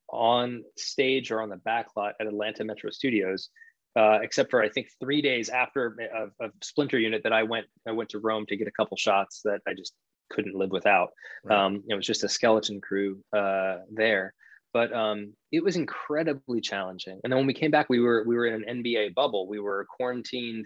[0.09, 3.49] on stage or on the back lot at Atlanta Metro Studios
[3.95, 7.65] uh, except for I think three days after a, a, splinter unit that I went
[7.87, 9.93] I went to Rome to get a couple shots that I just
[10.29, 11.09] couldn't live without.
[11.43, 11.57] Right.
[11.57, 14.33] Um, it was just a skeleton crew uh, there,
[14.73, 17.19] but um, it was incredibly challenging.
[17.23, 19.47] And then when we came back, we were we were in an NBA bubble.
[19.47, 20.65] We were quarantined,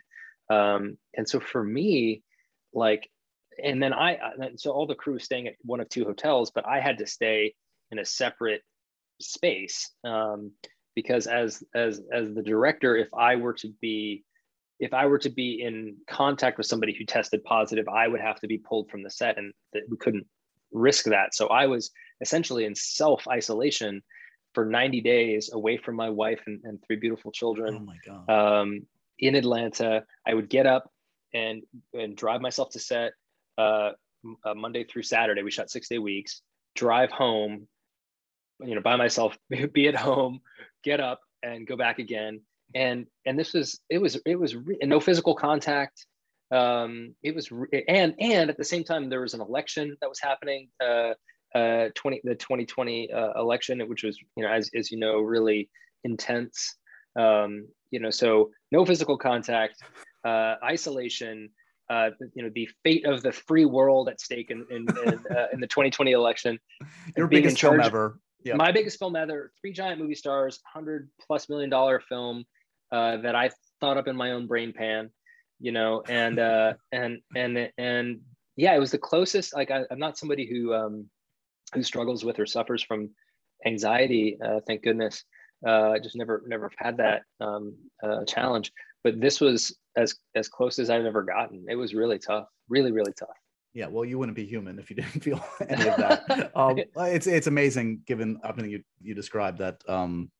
[0.49, 2.23] um, and so for me,
[2.73, 3.07] like,
[3.63, 4.17] and then I
[4.55, 7.05] so all the crew was staying at one of two hotels, but I had to
[7.05, 7.53] stay
[7.91, 8.63] in a separate
[9.21, 9.91] space.
[10.03, 10.51] Um,
[10.95, 14.23] because as as as the director if i were to be
[14.79, 18.39] if i were to be in contact with somebody who tested positive i would have
[18.39, 19.53] to be pulled from the set and
[19.89, 20.25] we couldn't
[20.71, 21.33] risk that.
[21.33, 24.01] So i was essentially in self isolation
[24.53, 28.29] for 90 days away from my wife and, and three beautiful children oh my God.
[28.29, 28.81] Um,
[29.19, 30.03] in atlanta.
[30.25, 30.91] I would get up
[31.33, 31.61] and
[31.93, 33.13] and drive myself to set
[33.57, 33.91] uh,
[34.45, 35.43] uh, monday through saturday.
[35.43, 36.41] We shot six day weeks
[36.75, 37.67] drive home
[38.61, 39.37] you know by myself
[39.73, 40.39] be at home
[40.83, 42.41] get up and go back again
[42.75, 46.05] and and this was it was it was re- no physical contact
[46.51, 50.09] um it was re- and and at the same time there was an election that
[50.09, 51.13] was happening uh
[51.55, 55.69] uh 20 the 2020 uh, election which was you know as, as you know really
[56.03, 56.75] intense
[57.19, 59.81] um you know so no physical contact
[60.25, 61.49] uh isolation
[61.89, 65.47] uh, you know the fate of the free world at stake in in, in, uh,
[65.51, 66.59] in the 2020 election.
[67.17, 68.19] Your biggest film ever.
[68.43, 68.55] Yep.
[68.55, 72.45] My biggest film ever, three giant movie stars, hundred plus million dollar film
[72.91, 75.09] uh, that I thought up in my own brain pan,
[75.59, 78.21] you know, and uh, and and and
[78.55, 79.55] yeah, it was the closest.
[79.55, 81.09] Like I, am not somebody who um,
[81.73, 83.09] who struggles with or suffers from
[83.65, 84.37] anxiety.
[84.43, 85.23] Uh, thank goodness.
[85.65, 88.71] Uh, I just never never had that um, uh, challenge.
[89.03, 91.65] But this was as as close as I've ever gotten.
[91.69, 93.37] It was really tough, really really tough.
[93.73, 96.51] Yeah, well, you wouldn't be human if you didn't feel any of that.
[96.55, 100.31] um, it's it's amazing, given everything you you described, that um,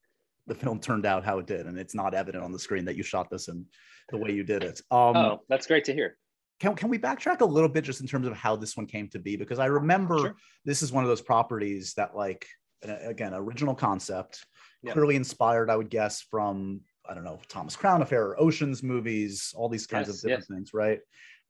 [0.47, 2.95] the film turned out how it did, and it's not evident on the screen that
[2.95, 3.65] you shot this in
[4.09, 4.81] the way you did it.
[4.91, 6.17] Um, oh, that's great to hear.
[6.59, 9.07] Can, can we backtrack a little bit just in terms of how this one came
[9.09, 9.37] to be?
[9.37, 10.35] Because I remember sure.
[10.65, 12.45] this is one of those properties that, like,
[12.83, 14.45] again, original concept,
[14.83, 14.91] yeah.
[14.91, 19.53] clearly inspired, I would guess, from I don't know Thomas Crown Affair or Ocean's movies,
[19.55, 20.55] all these kinds yes, of different yes.
[20.55, 20.99] things, right?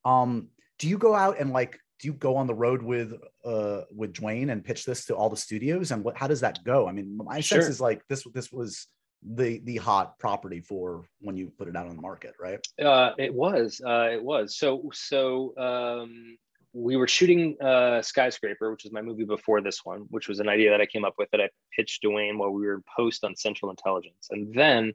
[0.05, 3.13] Um, do you go out and like do you go on the road with
[3.45, 6.63] uh with Dwayne and pitch this to all the studios and what how does that
[6.63, 6.87] go?
[6.87, 7.61] I mean, my sure.
[7.61, 8.87] sense is like this this was
[9.21, 12.59] the the hot property for when you put it out on the market, right?
[12.83, 14.57] Uh, it was, uh, it was.
[14.57, 16.37] So so um,
[16.71, 20.47] we were shooting uh, Skyscraper, which is my movie before this one, which was an
[20.47, 23.23] idea that I came up with that I pitched Dwayne while we were in post
[23.23, 24.93] on Central Intelligence, and then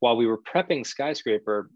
[0.00, 1.70] while we were prepping Skyscraper,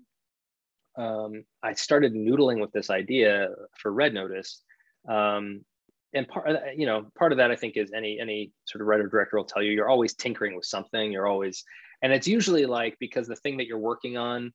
[0.96, 4.62] um, I started noodling with this idea for Red Notice.
[5.08, 5.64] Um,
[6.14, 9.08] and part you know, part of that I think is any any sort of writer
[9.08, 11.10] director will tell you you're always tinkering with something.
[11.10, 11.64] You're always,
[12.02, 14.52] and it's usually like because the thing that you're working on,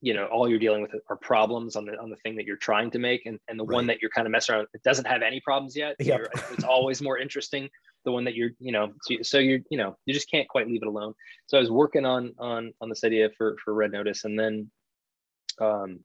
[0.00, 2.56] you know, all you're dealing with are problems on the on the thing that you're
[2.56, 3.74] trying to make, and and the right.
[3.74, 5.94] one that you're kind of messing around, it doesn't have any problems yet.
[6.00, 6.28] Yep.
[6.52, 7.68] it's always more interesting
[8.04, 10.68] the one that you're you know so, so you're you know you just can't quite
[10.68, 11.14] leave it alone
[11.46, 14.70] so i was working on on on this idea for for red notice and then
[15.60, 16.00] um,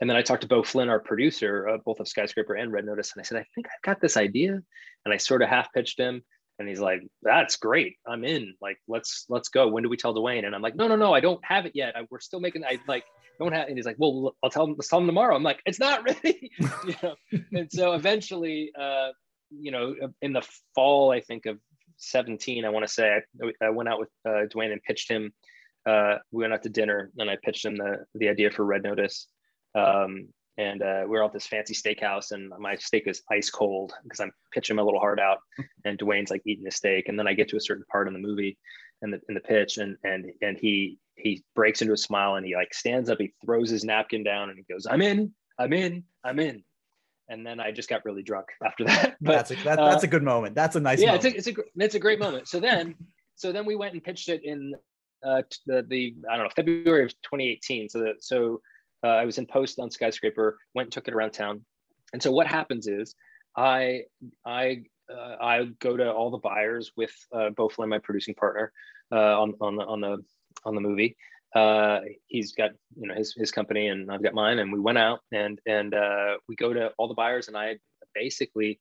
[0.00, 2.86] and then I talked to Beau Flynn, our producer, uh, both of Skyscraper and Red
[2.86, 4.60] Notice, and I said, I think I've got this idea.
[5.04, 6.22] And I sort of half pitched him,
[6.58, 8.54] and he's like, "That's great, I'm in.
[8.60, 9.68] Like, let's let's go.
[9.68, 11.72] When do we tell Dwayne?" And I'm like, "No, no, no, I don't have it
[11.74, 11.96] yet.
[11.96, 12.64] I, we're still making.
[12.64, 13.04] I like
[13.38, 14.74] don't have." And he's like, "Well, I'll tell him.
[14.76, 17.14] Let's tell him tomorrow." I'm like, "It's not ready." you know.
[17.52, 19.08] And so eventually, uh,
[19.50, 20.42] you know, in the
[20.74, 21.58] fall, I think of
[21.98, 25.32] 17, I want to say, I, I went out with uh, Dwayne and pitched him
[25.88, 28.82] uh, we went out to dinner and I pitched him the the idea for Red
[28.82, 29.26] Notice.
[29.74, 33.92] Um, and uh, we were at this fancy steakhouse, and my steak is ice cold
[34.02, 35.38] because I'm pitching him a little hard out,
[35.84, 38.12] and Dwayne's like eating a steak, and then I get to a certain part in
[38.12, 38.58] the movie,
[39.00, 42.44] and the in the pitch, and and and he he breaks into a smile, and
[42.44, 45.72] he like stands up, he throws his napkin down, and he goes, "I'm in, I'm
[45.72, 46.64] in, I'm in."
[47.30, 49.16] And then I just got really drunk after that.
[49.20, 50.54] But that's a, that, that's uh, a good moment.
[50.56, 51.00] That's a nice.
[51.00, 51.24] Yeah, moment.
[51.24, 52.48] it's a, it's a it's a great moment.
[52.48, 52.96] So then,
[53.36, 54.74] so then we went and pitched it in
[55.24, 57.88] uh, the, the I don't know February of 2018.
[57.88, 58.60] So so
[59.04, 61.64] uh, I was in post on Skyscraper, went took it around town.
[62.12, 63.14] And so what happens is
[63.56, 64.02] I
[64.44, 68.72] I uh, I go to all the buyers with uh, my producing partner,
[69.12, 70.18] uh, on on the on the
[70.64, 71.16] on the movie,
[71.54, 74.98] uh, he's got you know his his company and I've got mine, and we went
[74.98, 77.78] out and and uh, we go to all the buyers, and I
[78.14, 78.80] basically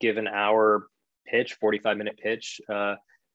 [0.00, 0.88] give an hour
[1.26, 2.60] pitch, forty five minute pitch,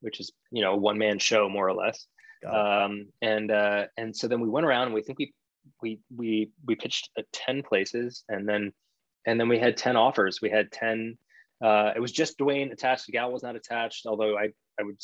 [0.02, 2.08] which is you know one man show more or less.
[2.52, 5.34] Um, and uh, and so then we went around, and we think we
[5.82, 8.72] we we we pitched at ten places, and then
[9.26, 10.40] and then we had ten offers.
[10.42, 11.18] We had ten.
[11.64, 13.06] Uh, it was just Dwayne attached.
[13.06, 14.98] The gal was not attached, although I I would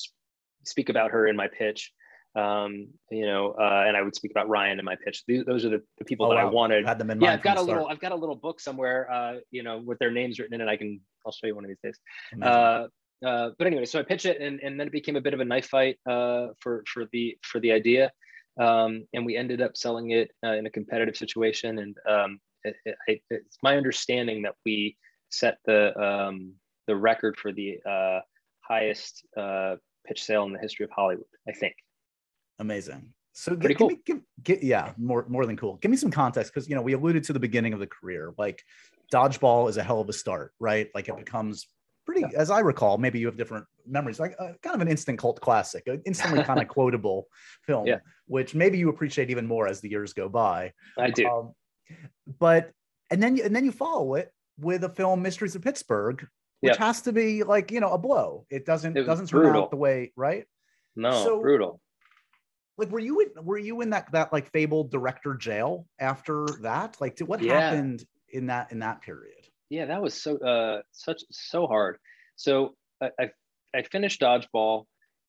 [0.65, 1.91] speak about her in my pitch
[2.35, 5.23] um, you know, uh, and I would speak about Ryan in my pitch.
[5.27, 6.49] Those are the, the people oh, that wow.
[6.49, 6.85] I wanted.
[6.85, 9.33] Had them in yeah, I've got a little, I've got a little book somewhere, uh,
[9.51, 10.71] you know, with their names written in it.
[10.71, 11.99] I can, I'll show you one of these days.
[12.41, 12.87] Uh,
[13.25, 15.39] uh, but anyway, so I pitch it, and, and then it became a bit of
[15.39, 18.11] a knife fight uh, for for the for the idea,
[18.59, 21.79] um, and we ended up selling it uh, in a competitive situation.
[21.79, 22.75] And um, it,
[23.07, 24.97] it, it's my understanding that we
[25.29, 26.53] set the um,
[26.87, 28.19] the record for the uh,
[28.61, 31.25] highest uh, pitch sale in the history of Hollywood.
[31.47, 31.75] I think.
[32.59, 33.13] Amazing.
[33.33, 33.87] So give, cool.
[33.87, 35.77] give me, give, give, yeah, more more than cool.
[35.77, 38.33] Give me some context because you know we alluded to the beginning of the career.
[38.37, 38.63] Like
[39.13, 40.89] dodgeball is a hell of a start, right?
[40.95, 41.67] Like it becomes
[42.05, 42.39] pretty, yeah.
[42.39, 42.97] as I recall.
[42.97, 44.19] Maybe you have different memories.
[44.19, 47.27] Like uh, kind of an instant cult classic, an instantly kind of quotable
[47.65, 47.99] film, yeah.
[48.27, 50.73] which maybe you appreciate even more as the years go by.
[50.97, 51.27] I do.
[51.27, 51.53] Um,
[52.39, 52.71] but
[53.09, 56.25] and then and then you follow it with a film, Mysteries of Pittsburgh,
[56.61, 58.45] which has to be like you know a blow.
[58.49, 59.63] It doesn't it doesn't turn brutal.
[59.63, 60.45] out the way right.
[60.95, 61.79] No, so, brutal
[62.81, 66.99] like were you in were you in that that like fabled director jail after that
[66.99, 67.59] like what yeah.
[67.59, 69.40] happened in that in that period
[69.71, 71.97] yeah that was so uh such so hard.
[72.35, 73.29] So I, I
[73.73, 74.85] i finished dodgeball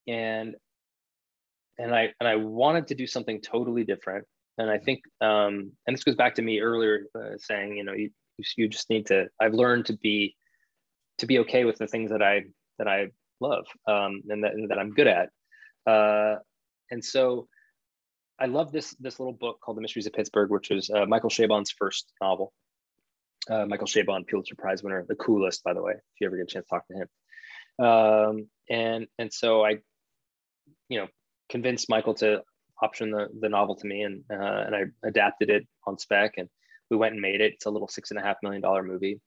[0.09, 0.57] and
[1.79, 4.27] and i and i wanted to do something totally different.
[4.59, 7.95] And i think um and this goes back to me earlier uh, saying you know
[7.95, 8.11] you
[8.57, 10.35] you just need to i've learned to be
[11.19, 12.43] to be okay with the things that i
[12.79, 13.07] that i
[13.41, 15.31] love um and that, and that i'm good at.
[15.87, 16.37] Uh
[16.91, 17.49] and so
[18.41, 21.31] I love this this little book called The Mysteries of Pittsburgh, which is uh, Michael
[21.31, 22.53] Chabon's first novel.
[23.51, 26.45] Uh, Michael Chabon, Pulitzer Prize winner, the coolest, by the way, if you ever get
[26.45, 27.85] a chance to talk to him.
[27.85, 29.79] Um, and and so I,
[30.89, 31.09] you know,
[31.49, 32.43] convinced Michael to
[32.81, 36.49] option the, the novel to me, and uh, and I adapted it on spec, and
[36.91, 37.55] we went and made it.
[37.55, 39.21] It's a little six and a half million dollar movie,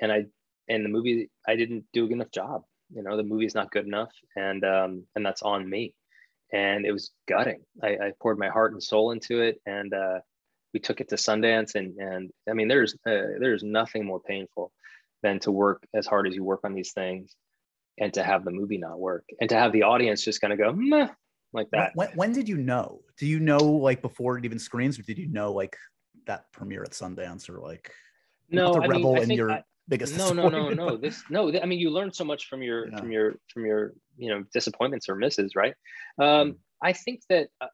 [0.00, 0.26] and I
[0.68, 2.62] and the movie I didn't do a good enough job.
[2.94, 5.94] You know, the movie's not good enough, and um, and that's on me
[6.52, 7.60] and it was gutting.
[7.82, 10.20] I, I, poured my heart and soul into it, and uh,
[10.72, 11.74] we took it to Sundance.
[11.74, 14.72] And and I mean, there's uh, there's nothing more painful
[15.22, 17.34] than to work as hard as you work on these things,
[17.98, 20.58] and to have the movie not work, and to have the audience just kind of
[20.58, 21.08] go Meh,
[21.52, 21.92] like that.
[21.94, 23.00] When, when did you know?
[23.18, 25.76] Do you know like before it even screens, or did you know like
[26.26, 27.92] that premiere at Sundance, or like
[28.50, 31.50] no, the I rebel mean, in your I, biggest no no no no this no
[31.62, 32.98] i mean you learn so much from your yeah.
[32.98, 35.74] from your from your you know disappointments or misses right
[36.20, 36.54] um mm.
[36.82, 37.68] i think that uh,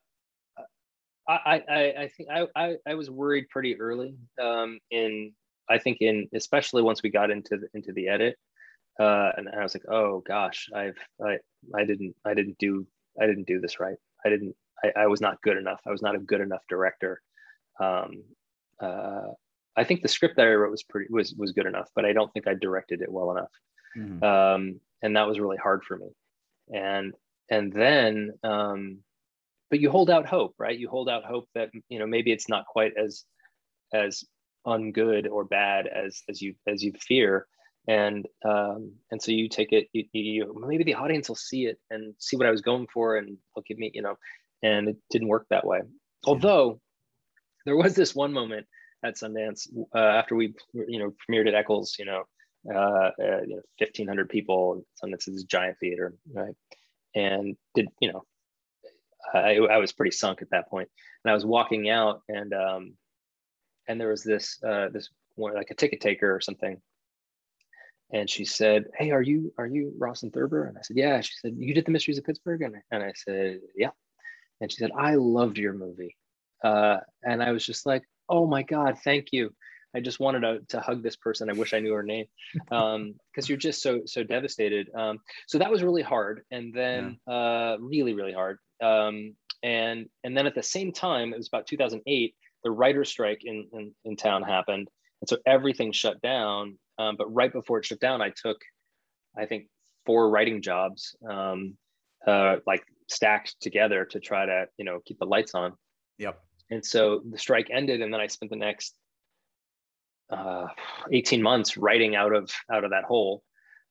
[1.28, 5.32] I, I i think I, I i was worried pretty early um in
[5.70, 8.36] i think in especially once we got into the into the edit
[9.00, 11.38] uh and i was like oh gosh i've i
[11.74, 12.86] i didn't i didn't do
[13.20, 16.02] i didn't do this right i didn't i, I was not good enough i was
[16.02, 17.22] not a good enough director
[17.80, 18.22] um
[18.80, 19.28] uh
[19.76, 22.12] I think the script that I wrote was pretty was was good enough, but I
[22.12, 23.50] don't think I directed it well enough,
[23.96, 24.22] mm-hmm.
[24.22, 26.08] um, and that was really hard for me.
[26.72, 27.14] And
[27.50, 28.98] and then, um,
[29.74, 30.78] but you hold out hope, right?
[30.78, 33.24] You hold out hope that you know maybe it's not quite as
[33.92, 34.22] as
[34.64, 37.48] ungood or bad as as you as you fear,
[37.88, 39.88] and um, and so you take it.
[39.92, 43.16] You, you maybe the audience will see it and see what I was going for,
[43.16, 44.14] and they'll give me you know,
[44.62, 45.80] and it didn't work that way.
[46.24, 46.80] Although
[47.66, 48.68] there was this one moment
[49.04, 52.22] at Sundance uh, after we you know premiered at Eccles, you know,
[52.72, 54.84] uh, uh, you know, fifteen hundred people.
[55.02, 56.54] and Sundance is a giant theater, right?
[57.16, 58.24] And did you know,
[59.32, 60.88] I, I was pretty sunk at that point,
[61.24, 62.94] and I was walking out, and um,
[63.88, 66.80] and there was this uh, this one like a ticket taker or something,
[68.12, 71.34] and she said, "Hey, are you are you Rawson Thurber?" And I said, "Yeah." She
[71.40, 73.90] said, "You did the Mysteries of Pittsburgh," and and I said, "Yeah."
[74.60, 76.16] And she said, "I loved your movie,"
[76.62, 79.54] uh, and I was just like, oh my God, thank you.
[79.94, 81.48] I just wanted to, to hug this person.
[81.48, 84.88] I wish I knew her name because um, you're just so so devastated.
[84.94, 87.34] Um, so that was really hard, and then yeah.
[87.34, 88.58] uh, really really hard.
[88.82, 92.34] Um, and and then at the same time, it was about 2008.
[92.64, 94.88] The writer's strike in, in, in town happened,
[95.20, 96.78] and so everything shut down.
[96.98, 98.58] Um, but right before it shut down, I took,
[99.36, 99.66] I think,
[100.06, 101.76] four writing jobs, um,
[102.26, 105.72] uh, like stacked together to try to you know keep the lights on.
[106.18, 106.40] Yep.
[106.70, 108.94] And so the strike ended, and then I spent the next
[110.30, 110.66] uh,
[111.12, 113.42] 18 months writing out of out of that hole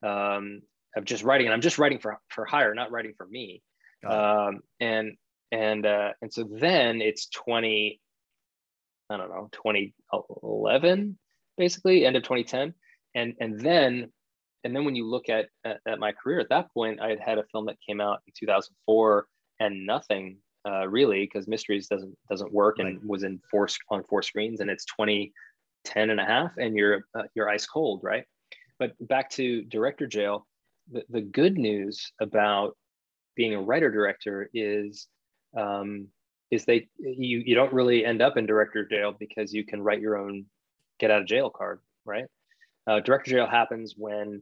[0.04, 0.62] um,
[0.96, 1.48] of just writing.
[1.48, 3.62] And I'm just writing for for hire, not writing for me.
[4.06, 5.16] Um, and
[5.54, 8.00] and uh, and so then it's 20
[9.10, 11.18] i don't know 2011
[11.58, 12.74] basically end of 2010
[13.16, 14.10] and and then
[14.64, 17.20] and then when you look at, at, at my career at that point i had
[17.20, 19.28] had a film that came out in 2004
[19.60, 23.06] and nothing uh, really because mysteries doesn't doesn't work and right.
[23.06, 24.86] was in four on four screens and it's
[25.86, 28.26] 2010 and a half and you're uh, you're ice cold right
[28.80, 30.46] but back to director jail
[30.92, 32.76] the, the good news about
[33.36, 35.08] being a writer director is
[35.58, 36.08] um,
[36.52, 40.02] is they you you don't really end up in director jail because you can write
[40.02, 40.46] your own
[41.00, 42.26] get out of jail card, right?
[42.88, 44.42] Uh, director jail happens when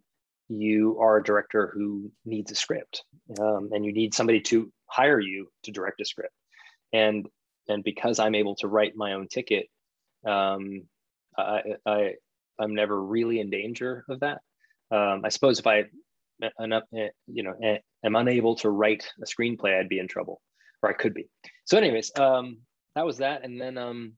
[0.50, 3.04] you are a director who needs a script
[3.40, 6.34] um, and you need somebody to hire you to direct a script
[6.92, 7.30] and
[7.70, 9.68] and because i'm able to write my own ticket
[10.28, 10.82] um,
[11.38, 12.14] I, I
[12.60, 14.42] i'm never really in danger of that
[14.92, 15.86] um, i suppose if i
[17.28, 17.54] you know
[18.04, 20.42] am unable to write a screenplay i'd be in trouble
[20.82, 21.28] or I could be.
[21.66, 22.60] So, anyways, um,
[22.96, 24.14] that was that, and then um,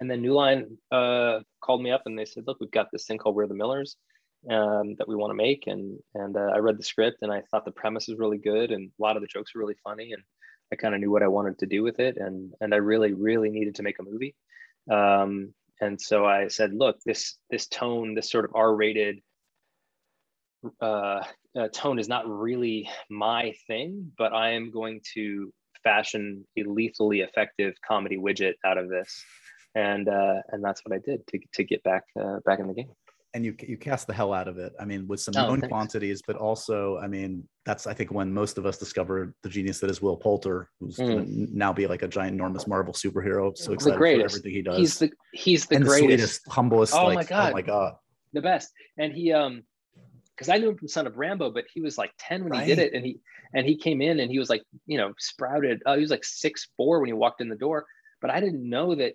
[0.00, 3.06] and then New Line uh, called me up and they said, "Look, we've got this
[3.06, 3.96] thing called We're the Millers
[4.50, 7.42] um, that we want to make," and and uh, I read the script and I
[7.50, 10.12] thought the premise was really good and a lot of the jokes were really funny
[10.12, 10.22] and
[10.72, 13.12] I kind of knew what I wanted to do with it and and I really
[13.12, 14.34] really needed to make a movie.
[14.90, 19.20] Um, and so I said, "Look, this this tone, this sort of R-rated."
[20.80, 21.24] Uh,
[21.56, 27.20] uh, tone is not really my thing, but I am going to fashion a lethally
[27.20, 29.24] effective comedy widget out of this,
[29.74, 32.74] and uh, and that's what I did to to get back uh, back in the
[32.74, 32.90] game.
[33.32, 34.72] And you you cast the hell out of it.
[34.80, 35.68] I mean, with some oh, known thanks.
[35.68, 39.78] quantities, but also, I mean, that's I think when most of us discovered the genius
[39.80, 41.48] that is Will Poulter, who's mm.
[41.52, 43.56] now be like a giant, enormous Marvel superhero.
[43.56, 44.78] So excited for everything he does.
[44.78, 46.94] He's the he's the and greatest, the sweetest, humblest.
[46.94, 47.50] Oh like, my god!
[47.50, 47.94] Oh my god!
[48.32, 48.72] The best.
[48.98, 49.62] And he um
[50.40, 52.66] because I knew him from Son of Rambow, but he was like 10 when right.
[52.66, 52.94] he did it.
[52.94, 53.20] And he
[53.52, 55.82] and he came in and he was like, you know, sprouted.
[55.84, 57.84] Uh, he was like six four when he walked in the door.
[58.22, 59.14] But I didn't know that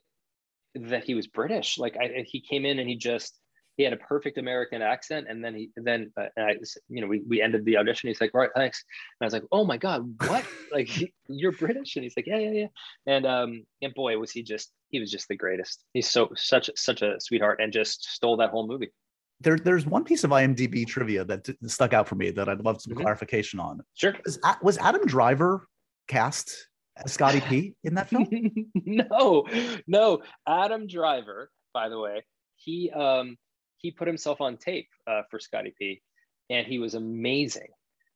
[0.76, 1.80] that he was British.
[1.80, 3.34] Like I, he came in and he just
[3.78, 5.28] he had a perfect American accent.
[5.30, 6.56] And then he then uh, I,
[6.90, 8.08] you know, we we ended the audition.
[8.08, 8.84] He's like, all right, thanks.
[9.20, 10.46] And I was like, oh my god, what?
[10.72, 10.90] like
[11.28, 11.96] you're British?
[11.96, 12.68] And he's like, yeah, yeah, yeah.
[13.06, 15.84] And um and boy, was he just he was just the greatest.
[15.94, 18.92] He's so such such a sweetheart and just stole that whole movie
[19.42, 22.82] there, there's one piece of IMDb trivia that stuck out for me that I'd love
[22.82, 23.02] some mm-hmm.
[23.02, 23.82] clarification on.
[23.96, 24.16] Sure.
[24.26, 25.68] Was, was Adam Driver
[26.08, 28.28] cast as Scotty P in that film?
[28.86, 29.46] no,
[29.88, 30.22] no.
[30.48, 32.24] Adam Driver, by the way,
[32.56, 33.38] he um,
[33.86, 36.02] he put himself on tape uh, for Scotty P,
[36.50, 37.68] and he was amazing.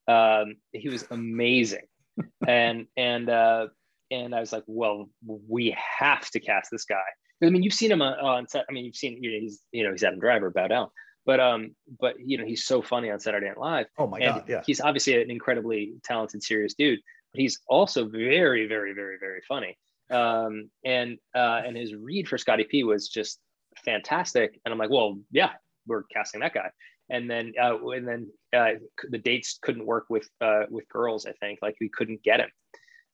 [0.07, 1.85] Um, he was amazing,
[2.47, 3.67] and and uh,
[4.09, 5.09] and I was like, well,
[5.47, 6.97] we have to cast this guy.
[7.43, 8.65] I mean, you've seen him on, on set.
[8.67, 10.87] I mean, you've seen you know he's you know he's Adam Driver, bow down.
[11.23, 13.85] But um, but you know, he's so funny on Saturday Night Live.
[13.99, 14.63] Oh my and god, yeah.
[14.65, 16.99] He's obviously an incredibly talented, serious dude,
[17.31, 19.77] but he's also very, very, very, very funny.
[20.09, 23.39] Um, and uh, and his read for Scotty P was just
[23.83, 24.59] fantastic.
[24.65, 25.51] And I'm like, well, yeah,
[25.87, 26.69] we're casting that guy.
[27.09, 28.79] And then uh, and then uh,
[29.09, 31.25] the dates couldn't work with uh, with girls.
[31.25, 32.49] I think like we couldn't get him.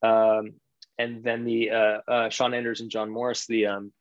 [0.02, 0.54] Um,
[0.98, 3.94] and then the uh, uh, Sean Anders and John Morris, the um,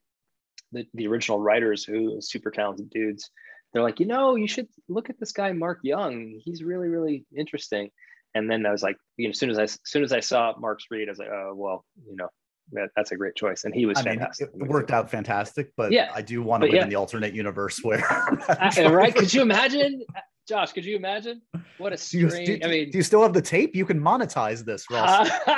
[0.72, 3.30] the, the original writers who super talented dudes
[3.74, 6.40] they're like, you know, you should look at this guy Mark Young.
[6.42, 7.90] He's really, really interesting.
[8.32, 10.20] And then I was like, you know, as soon as I as soon as I
[10.20, 12.28] saw Mark's read, I was like, oh well, you know,
[12.72, 13.64] that, that's a great choice.
[13.64, 14.55] And he was I fantastic.
[14.55, 16.83] Mean, it worked out fantastic, but yeah, I do want to live yeah.
[16.85, 17.98] in the alternate universe where
[18.79, 19.14] right.
[19.14, 20.03] Could you imagine?
[20.46, 21.40] Josh, could you imagine
[21.79, 22.33] what a strange?
[22.33, 23.74] Do you, do, I mean, do you still have the tape?
[23.74, 25.33] You can monetize this, Rawson.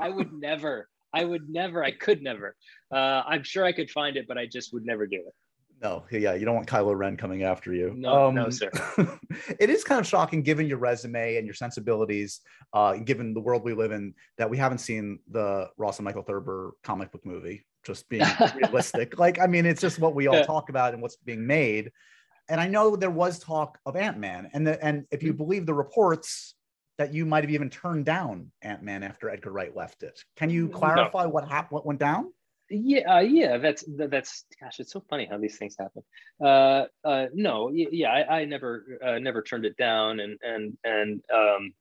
[0.00, 0.88] I would never.
[1.12, 1.82] I would never.
[1.82, 2.54] I could never.
[2.92, 5.34] Uh, I'm sure I could find it, but I just would never do it.
[5.82, 7.94] No, yeah, you don't want Kylo Ren coming after you.
[7.96, 8.70] No, um, no, sir.
[9.58, 12.40] it is kind of shocking, given your resume and your sensibilities,
[12.74, 16.72] uh, given the world we live in, that we haven't seen the Rawson Marshall Thurber
[16.82, 17.64] comic book movie.
[17.82, 21.16] Just being realistic, like I mean, it's just what we all talk about and what's
[21.16, 21.90] being made.
[22.50, 25.38] And I know there was talk of Ant Man, and the, and if you mm-hmm.
[25.38, 26.56] believe the reports,
[26.98, 30.22] that you might have even turned down Ant Man after Edgar Wright left it.
[30.36, 31.30] Can you clarify no.
[31.30, 31.70] what happened?
[31.70, 32.30] What went down?
[32.70, 36.02] Yeah uh, yeah that's that's gosh it's so funny how these things happen.
[36.42, 41.22] Uh uh no yeah i, I never uh, never turned it down and and and
[41.34, 41.74] um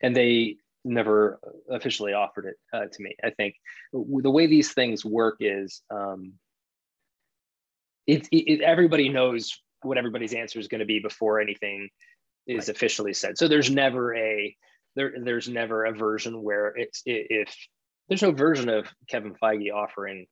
[0.00, 3.14] and they never officially offered it uh, to me.
[3.22, 3.54] I think
[3.92, 6.34] the way these things work is um
[8.06, 11.88] it, it everybody knows what everybody's answer is going to be before anything
[12.46, 12.76] is right.
[12.76, 13.36] officially said.
[13.36, 14.56] So there's never a
[14.96, 17.54] there there's never a version where it's if
[18.08, 20.26] there's no version of Kevin Feige offering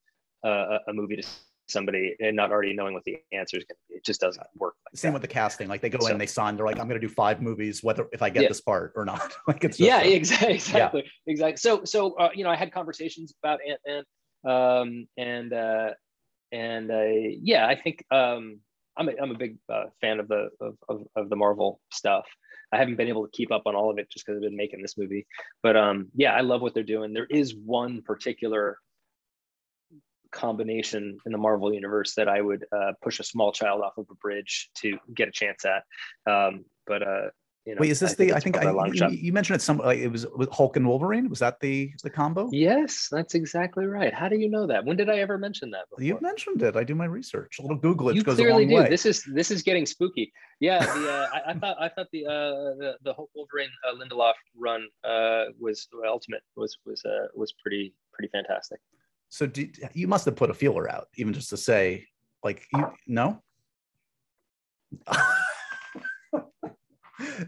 [0.44, 1.26] uh, a movie to
[1.68, 3.96] somebody and not already knowing what the answer is going to be.
[3.96, 4.74] It just doesn't work.
[4.86, 5.14] Like Same that.
[5.14, 5.68] with the casting.
[5.68, 7.82] Like they go so, in, they sign, they're like, I'm going to do five movies,
[7.82, 8.48] whether if I get yeah.
[8.48, 9.32] this part or not.
[9.48, 11.32] like it's yeah, exactly, exactly, yeah.
[11.32, 11.56] exactly.
[11.56, 14.04] So, so uh, you know, I had conversations about Ant Man,
[14.46, 15.90] um, and uh,
[16.52, 17.04] and uh,
[17.42, 18.60] yeah, I think um,
[18.96, 22.26] I'm a, I'm a big uh, fan of the of, of, of the Marvel stuff.
[22.72, 24.56] I haven't been able to keep up on all of it just because I've been
[24.56, 25.26] making this movie.
[25.62, 27.12] But um, yeah, I love what they're doing.
[27.12, 28.78] There is one particular
[30.32, 34.06] combination in the Marvel universe that I would uh, push a small child off of
[34.10, 35.84] a bridge to get a chance at.
[36.30, 37.28] Um, but uh,
[37.66, 38.32] you know, Wait, is this I the?
[38.34, 39.62] I think I, you, you, mentioned it.
[39.62, 41.28] Some like it was Hulk and Wolverine.
[41.28, 42.48] Was that the the combo?
[42.52, 44.14] Yes, that's exactly right.
[44.14, 44.84] How do you know that?
[44.84, 45.90] When did I ever mention that?
[45.90, 46.04] Before?
[46.04, 46.76] You mentioned it.
[46.76, 47.58] I do my research.
[47.58, 48.74] A little Google you goes clearly a long do.
[48.84, 48.88] way.
[48.88, 50.32] This is this is getting spooky.
[50.60, 53.96] Yeah, the, uh, I, I, thought I thought the uh, the the Hulk Wolverine uh,
[53.96, 58.78] Lindelof run uh, was Ultimate was was uh, was pretty pretty fantastic.
[59.28, 62.06] So do, you must have put a feeler out, even just to say,
[62.44, 63.42] like, you no.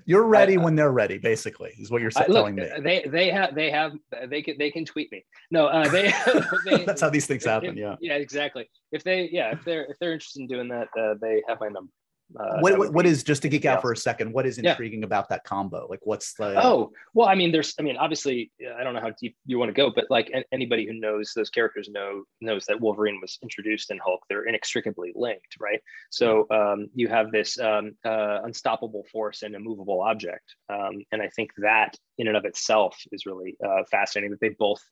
[0.07, 2.83] You're ready I, when they're ready, basically, is what you're telling look, me.
[2.83, 3.93] They they have they have
[4.29, 5.25] they can they can tweet me.
[5.51, 6.13] No, uh, they,
[6.65, 7.71] they That's how these things happen.
[7.71, 7.97] If, yeah.
[8.01, 8.69] Yeah, exactly.
[8.93, 11.69] If they yeah if they're if they're interested in doing that, uh, they have my
[11.69, 11.91] number.
[12.39, 14.33] Uh, what, what, what is just to geek out for a second?
[14.33, 15.07] What is intriguing yeah.
[15.07, 15.87] about that combo?
[15.89, 16.63] Like, what's the?
[16.63, 19.71] Oh, well, I mean, there's, I mean, obviously, I don't know how deep you want
[19.71, 23.91] to go, but like anybody who knows those characters know knows that Wolverine was introduced
[23.91, 24.21] in Hulk.
[24.29, 25.81] They're inextricably linked, right?
[26.11, 31.29] So um, you have this um, uh, unstoppable force and immovable object, um, and I
[31.29, 34.33] think that in and of itself is really uh, fascinating.
[34.33, 34.83] That they both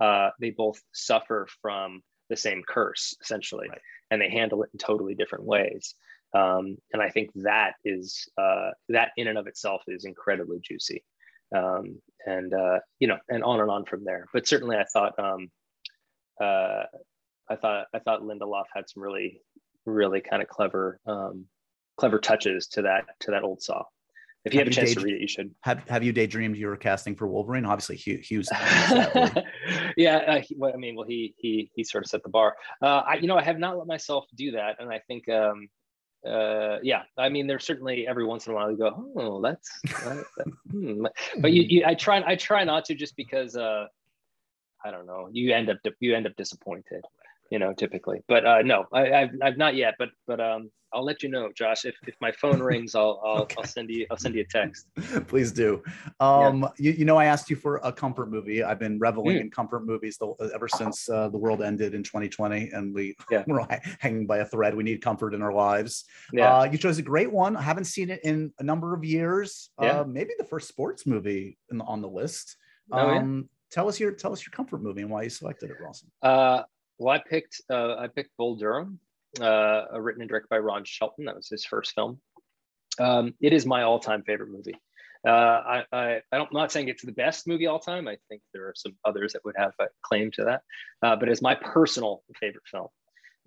[0.00, 3.80] uh, they both suffer from the same curse essentially, right.
[4.10, 5.94] and they handle it in totally different ways
[6.34, 11.02] um, and I think that is uh, that in and of itself is incredibly juicy,
[11.56, 14.26] um, and uh, you know, and on and on from there.
[14.32, 15.48] But certainly, I thought um,
[16.40, 16.84] uh,
[17.48, 19.40] I thought I thought Lindelof had some really
[19.86, 21.46] really kind of clever um,
[21.96, 23.84] clever touches to that to that old saw.
[24.44, 25.52] If you have, have a chance to read it, you should.
[25.62, 27.64] Have Have you daydreamed you were casting for Wolverine?
[27.64, 28.48] Obviously, Hugh, Hughes.
[29.96, 32.54] yeah, uh, he, well, I mean, well, he he he sort of set the bar.
[32.80, 35.68] Uh, I, you know, I have not let myself do that, and I think um,
[36.26, 39.70] uh, yeah, I mean, there's certainly every once in a while you go, oh, that's,
[39.84, 41.06] that, that, hmm.
[41.40, 43.86] but you, you, I try, I try not to just because, uh,
[44.84, 47.04] I don't know, you end up, you end up disappointed,
[47.50, 51.04] you know, typically, but, uh, no, I, I've, I've not yet, but, but, um, I'll
[51.04, 51.84] let you know, Josh.
[51.84, 53.56] If, if my phone rings, I'll I'll, okay.
[53.58, 54.86] I'll send you I'll send you a text.
[55.28, 55.82] Please do.
[56.20, 56.68] Um, yeah.
[56.78, 58.62] you, you know, I asked you for a comfort movie.
[58.62, 59.40] I've been reveling mm.
[59.42, 63.44] in comfort movies the, ever since uh, the world ended in 2020, and we yeah.
[63.46, 63.66] we're
[63.98, 64.74] hanging by a thread.
[64.74, 66.04] We need comfort in our lives.
[66.32, 66.58] Yeah.
[66.58, 67.56] Uh, you chose a great one.
[67.56, 69.70] I haven't seen it in a number of years.
[69.80, 70.00] Yeah.
[70.00, 72.56] Uh, maybe the first sports movie the, on the list.
[72.90, 73.46] Oh, um, yeah.
[73.70, 76.10] Tell us your tell us your comfort movie and why you selected it, Rawson.
[76.22, 76.62] Uh,
[76.98, 79.00] well, I picked uh, I picked Bull Durham
[79.40, 81.26] uh, written and directed by Ron Shelton.
[81.26, 82.20] That was his first film.
[82.98, 84.76] Um, it is my all-time favorite movie.
[85.26, 88.08] Uh, I, I, I'm not saying it's the best movie all time.
[88.08, 90.62] I think there are some others that would have a claim to that,
[91.02, 92.88] uh, but it's my personal favorite film.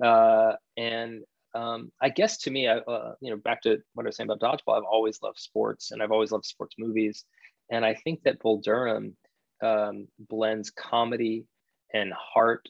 [0.03, 1.23] Uh, and
[1.53, 4.29] um, I guess to me, I, uh, you know, back to what I was saying
[4.29, 7.25] about dodgeball, I've always loved sports and I've always loved sports movies.
[7.69, 9.15] And I think that Bull Durham
[9.61, 11.45] um, blends comedy
[11.93, 12.67] and heart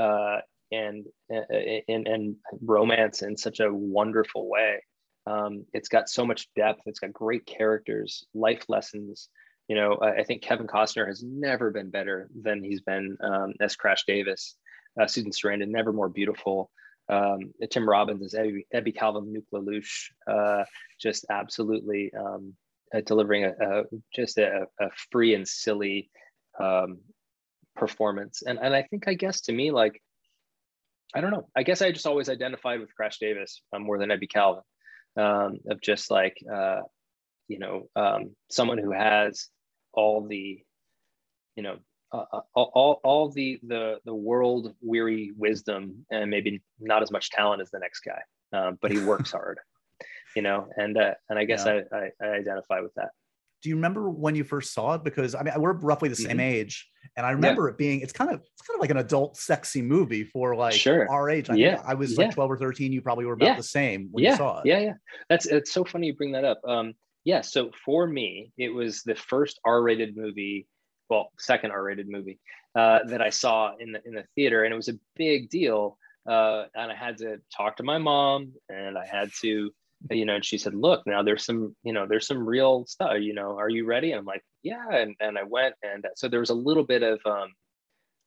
[0.00, 0.40] uh,
[0.72, 4.82] and and and romance in such a wonderful way.
[5.26, 6.82] Um, it's got so much depth.
[6.86, 9.28] It's got great characters, life lessons.
[9.68, 13.52] You know, I, I think Kevin Costner has never been better than he's been um,
[13.60, 14.56] as Crash Davis.
[15.00, 16.70] Uh, Susan Sarandon, never more beautiful.
[17.08, 19.84] Um, Tim Robbins as Ebby, Calvin Nuke
[20.28, 20.64] uh,
[21.00, 22.54] just absolutely um,
[22.94, 23.82] uh, delivering a, a
[24.14, 26.10] just a, a, free and silly
[26.58, 26.98] um,
[27.76, 28.42] performance.
[28.46, 30.00] And and I think I guess to me like
[31.14, 31.48] I don't know.
[31.56, 34.62] I guess I just always identified with Crash Davis um, more than Ebby Calvin,
[35.16, 36.80] um, of just like uh,
[37.48, 39.48] you know um, someone who has
[39.92, 40.60] all the
[41.56, 41.78] you know
[42.12, 47.30] uh, uh all, all the the the world weary wisdom and maybe not as much
[47.30, 48.20] talent as the next guy,
[48.56, 49.58] um, but he works hard,
[50.36, 51.80] you know, and uh, and I guess yeah.
[51.92, 53.10] I, I I identify with that
[53.62, 55.04] do you remember when you first saw it?
[55.04, 56.40] Because I mean, we're roughly the same mm-hmm.
[56.40, 57.72] age, and I remember yeah.
[57.72, 60.74] it being it's kind of it's kind of like an adult sexy movie for like
[60.74, 61.10] sure.
[61.10, 61.50] our age.
[61.50, 62.32] I yeah, I was like yeah.
[62.32, 62.92] twelve or thirteen.
[62.92, 63.56] You probably were about yeah.
[63.56, 64.66] the same when you saw it.
[64.66, 64.94] Yeah, yeah.
[65.28, 66.60] That's it's so funny you bring that up.
[66.66, 66.94] Um,
[67.24, 67.42] yeah.
[67.42, 70.66] So for me, it was the first R-rated movie,
[71.08, 72.38] well, second R-rated movie
[72.74, 75.98] uh, that I saw in the in the theater, and it was a big deal.
[76.28, 79.72] Uh, and I had to talk to my mom, and I had to
[80.10, 83.14] you know, and she said, look, now there's some, you know, there's some real stuff,
[83.20, 84.12] you know, are you ready?
[84.12, 84.86] And I'm like, yeah.
[84.90, 85.74] And, and I went.
[85.82, 87.52] And so there was a little bit of, um,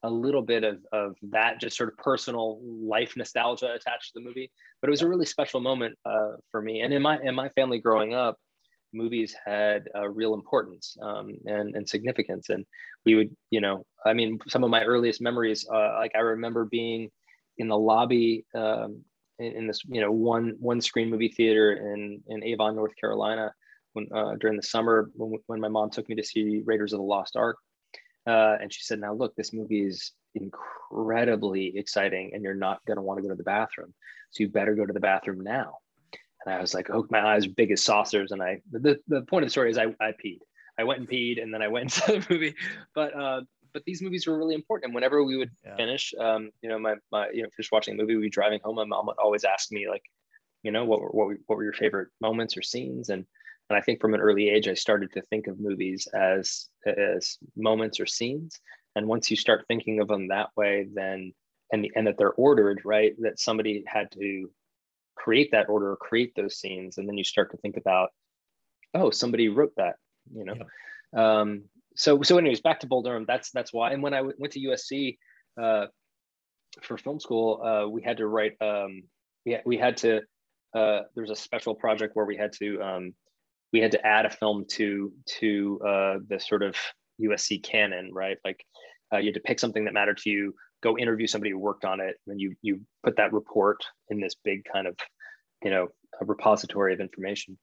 [0.04, 4.22] a little bit of, of that just sort of personal life nostalgia attached to the
[4.22, 4.52] movie
[4.82, 7.50] but it was a really special moment uh, for me and in my in my
[7.50, 8.38] family growing up
[8.94, 12.66] movies had a real importance um, and, and significance and
[13.06, 16.66] we would you know i mean some of my earliest memories uh, like i remember
[16.66, 17.10] being
[17.58, 19.04] in the lobby um,
[19.44, 23.54] in, in, this you know one one screen movie theater in in avon north carolina
[23.94, 27.00] when uh, during the summer when, when my mom took me to see raiders of
[27.00, 27.58] the lost ark
[28.26, 32.98] uh, and she said, now look, this movie is incredibly exciting and you're not going
[32.98, 33.94] to want to go to the bathroom.
[34.32, 35.78] So you better go to the bathroom now.
[36.46, 38.32] And I was like, oh, my eyes big as saucers.
[38.32, 40.40] And I, the, the point of the story is I, I peed.
[40.78, 42.56] I went and peed and then I went into the movie.
[42.96, 43.42] But, uh,
[43.74, 44.86] but these movies were really important.
[44.90, 45.76] And whenever we would yeah.
[45.76, 48.60] finish, um, you know, my, my, you know, finish watching a movie, we'd be driving
[48.64, 48.76] home.
[48.76, 50.04] My mom would always ask me like,
[50.62, 53.10] you know, what were, what were, what were your favorite moments or scenes?
[53.10, 53.26] And,
[53.70, 57.38] and I think from an early age, I started to think of movies as, as
[57.56, 58.60] moments or scenes.
[58.96, 61.34] And once you start thinking of them that way, then,
[61.72, 63.14] and, the, and that they're ordered, right?
[63.20, 64.50] That somebody had to
[65.16, 66.98] create that order or create those scenes.
[66.98, 68.10] And then you start to think about,
[68.94, 69.96] oh, somebody wrote that,
[70.34, 70.56] you know?
[70.56, 71.40] Yeah.
[71.40, 71.64] Um,
[71.96, 73.92] so, so anyways, back to Bull Durham, that's, that's why.
[73.92, 75.18] And when I w- went to USC
[75.62, 75.88] uh,
[76.82, 79.04] for film school, uh, we had to write, um,
[79.46, 80.22] we, we had to,
[80.74, 83.14] uh, there was a special project where we had to um,
[83.72, 86.76] we had to add a film to to uh, the sort of
[87.22, 88.38] USC canon, right?
[88.44, 88.64] Like
[89.14, 91.86] uh, you had to pick something that mattered to you, go interview somebody who worked
[91.86, 94.96] on it, and you you put that report in this big kind of
[95.64, 95.90] you know
[96.22, 97.58] repository of information.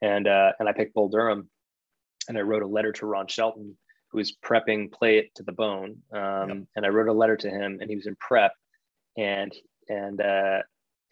[0.00, 1.48] And uh, and I picked Bull Durham,
[2.28, 3.76] and I wrote a letter to Ron Shelton,
[4.10, 6.58] who was prepping Play It to the Bone, um, yep.
[6.76, 8.52] and I wrote a letter to him, and he was in prep,
[9.16, 9.54] and
[9.88, 10.62] and uh,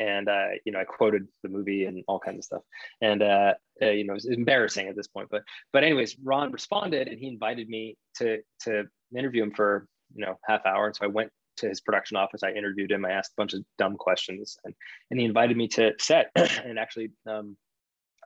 [0.00, 2.62] and uh, you know I quoted the movie and all kinds of stuff,
[3.00, 5.28] and uh, uh, you know it's embarrassing at this point.
[5.30, 5.42] But
[5.72, 8.84] but anyways, Ron responded and he invited me to to
[9.16, 10.86] interview him for you know half hour.
[10.86, 12.42] And so I went to his production office.
[12.42, 13.04] I interviewed him.
[13.04, 14.74] I asked a bunch of dumb questions, and
[15.10, 17.56] and he invited me to set and actually um,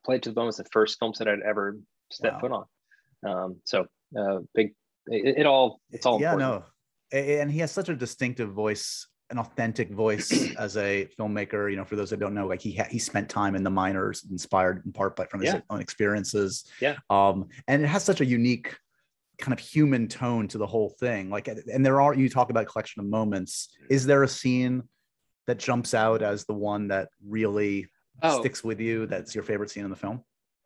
[0.05, 1.79] Play It to the Bone was the first film set I'd ever
[2.11, 2.41] stepped wow.
[2.41, 2.65] foot on.
[3.27, 3.87] Um, so
[4.19, 4.75] uh, big,
[5.07, 6.65] it, it, all it's all yeah important.
[7.13, 11.71] no, and he has such a distinctive voice an authentic voice as a filmmaker.
[11.71, 13.71] You know, for those that don't know, like he ha- he spent time in the
[13.71, 15.61] minors, inspired in part by from his yeah.
[15.71, 16.65] own experiences.
[16.81, 16.97] Yeah.
[17.09, 18.77] Um, and it has such a unique
[19.39, 21.31] kind of human tone to the whole thing.
[21.31, 23.75] Like, and there are you talk about collection of moments.
[23.89, 24.83] Is there a scene
[25.47, 27.89] that jumps out as the one that really
[28.23, 28.41] oh.
[28.41, 29.07] sticks with you?
[29.07, 30.23] That's your favorite scene in the film?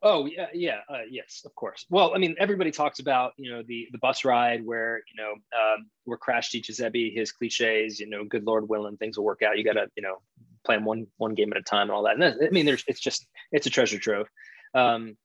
[0.07, 1.83] Oh yeah, yeah, uh, yes, of course.
[1.89, 5.31] Well, I mean, everybody talks about you know the the bus ride where you know
[5.31, 7.99] um, where Crash teaches his cliches.
[7.99, 9.57] You know, good Lord willing, things will work out.
[9.57, 10.17] You got to you know
[10.63, 12.19] plan one one game at a time and all that.
[12.19, 14.27] And I mean, there's it's just it's a treasure trove.
[14.75, 15.17] Um,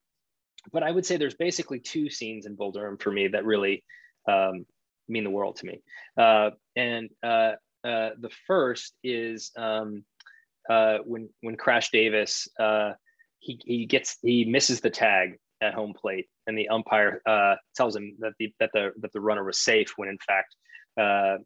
[0.73, 3.85] but I would say there's basically two scenes in Bull Durham for me that really
[4.27, 4.65] um,
[5.09, 5.83] mean the world to me.
[6.17, 7.53] Uh, and uh,
[7.85, 10.07] uh, the first is um,
[10.71, 12.93] uh, when when Crash Davis uh,
[13.41, 17.97] he, he gets he misses the tag at home plate, and the umpire uh, tells
[17.97, 20.55] him that the that the that the runner was safe when in fact
[21.01, 21.37] uh,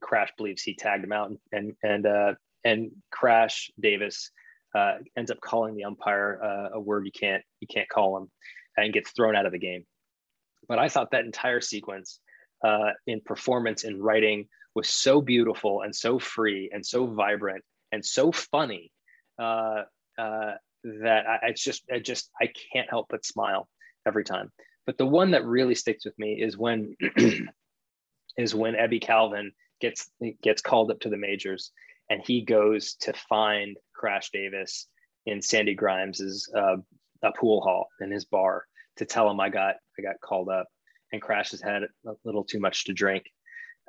[0.00, 4.30] Crash believes he tagged him out, and and uh, and Crash Davis
[4.74, 8.30] uh, ends up calling the umpire uh, a word you can't you can't call him,
[8.76, 9.84] and gets thrown out of the game.
[10.68, 12.20] But I thought that entire sequence
[12.64, 18.04] uh, in performance and writing was so beautiful and so free and so vibrant and
[18.04, 18.92] so funny.
[19.38, 19.82] Uh,
[20.84, 23.68] that I, it's just I just I can't help but smile
[24.06, 24.50] every time.
[24.86, 26.96] But the one that really sticks with me is when
[28.36, 30.10] is when Ebby Calvin gets
[30.42, 31.72] gets called up to the majors
[32.10, 34.88] and he goes to find Crash Davis
[35.26, 36.76] in Sandy Grimes's uh,
[37.22, 38.66] a pool hall in his bar
[38.96, 40.66] to tell him I got I got called up.
[41.12, 43.24] And Crash has had a little too much to drink.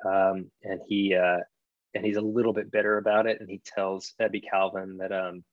[0.04, 1.38] Um, and he uh,
[1.94, 3.40] and he's a little bit bitter about it.
[3.40, 5.44] And he tells Ebby Calvin that um,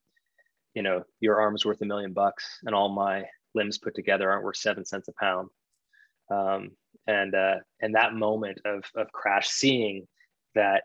[0.74, 4.44] you know, your arm's worth a million bucks and all my limbs put together aren't
[4.44, 5.50] worth seven cents a pound.
[6.30, 6.72] Um,
[7.08, 10.08] and uh, and that moment of of Crash seeing
[10.56, 10.84] that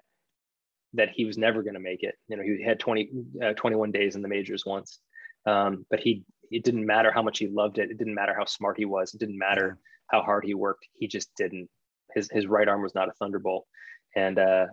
[0.94, 2.14] that he was never going to make it.
[2.28, 3.10] You know, he had 20,
[3.44, 4.98] uh, 21 days in the majors once,
[5.44, 7.90] um, but he it didn't matter how much he loved it.
[7.90, 9.12] It didn't matter how smart he was.
[9.12, 9.78] It didn't matter
[10.08, 10.86] how hard he worked.
[10.94, 11.68] He just didn't.
[12.14, 13.66] His his right arm was not a thunderbolt,
[14.14, 14.66] and uh,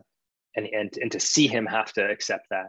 [0.55, 2.67] and and and to see him have to accept that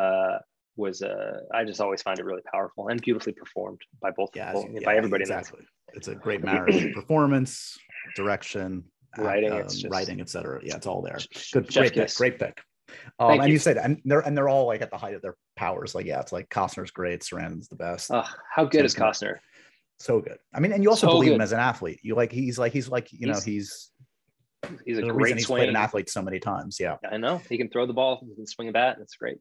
[0.00, 0.38] uh,
[0.78, 4.52] was uh, I just always find it really powerful and beautifully performed by both yeah,
[4.52, 5.22] people, yeah, by everybody.
[5.22, 5.60] Exactly,
[5.94, 7.76] it's a great marriage: performance,
[8.16, 8.84] direction,
[9.18, 10.60] writing, um, just, writing, etc.
[10.62, 11.18] Yeah, it's all there.
[11.52, 12.62] Good, great pick, great pick.
[13.18, 13.54] Um, and you.
[13.54, 15.94] you said, and they're and they're all like at the height of their powers.
[15.94, 18.10] Like, yeah, it's like Costner's great, Sarandon's the best.
[18.10, 18.24] Oh,
[18.54, 19.36] how good is Costner?
[19.98, 20.38] So good.
[20.54, 21.36] I mean, and you also so believe good.
[21.36, 22.00] him as an athlete.
[22.02, 23.90] You like he's like he's like you he's, know he's
[24.84, 25.58] he's a great reason he's swing.
[25.58, 26.78] played an athlete so many times.
[26.78, 26.96] Yeah.
[27.10, 28.96] I know he can throw the ball, he can swing a bat.
[28.98, 29.38] That's great.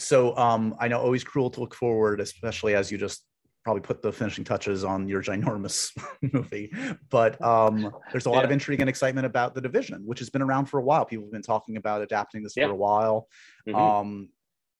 [0.00, 3.24] So um, I know always cruel to look forward, especially as you just
[3.64, 5.92] probably put the finishing touches on your ginormous
[6.32, 6.72] movie.
[7.10, 10.40] But um, there's a lot of intrigue and excitement about the division, which has been
[10.40, 11.04] around for a while.
[11.04, 12.66] People have been talking about adapting this Yeah.
[12.66, 13.28] for a while.
[13.68, 13.74] Mhm.
[13.76, 14.28] Um,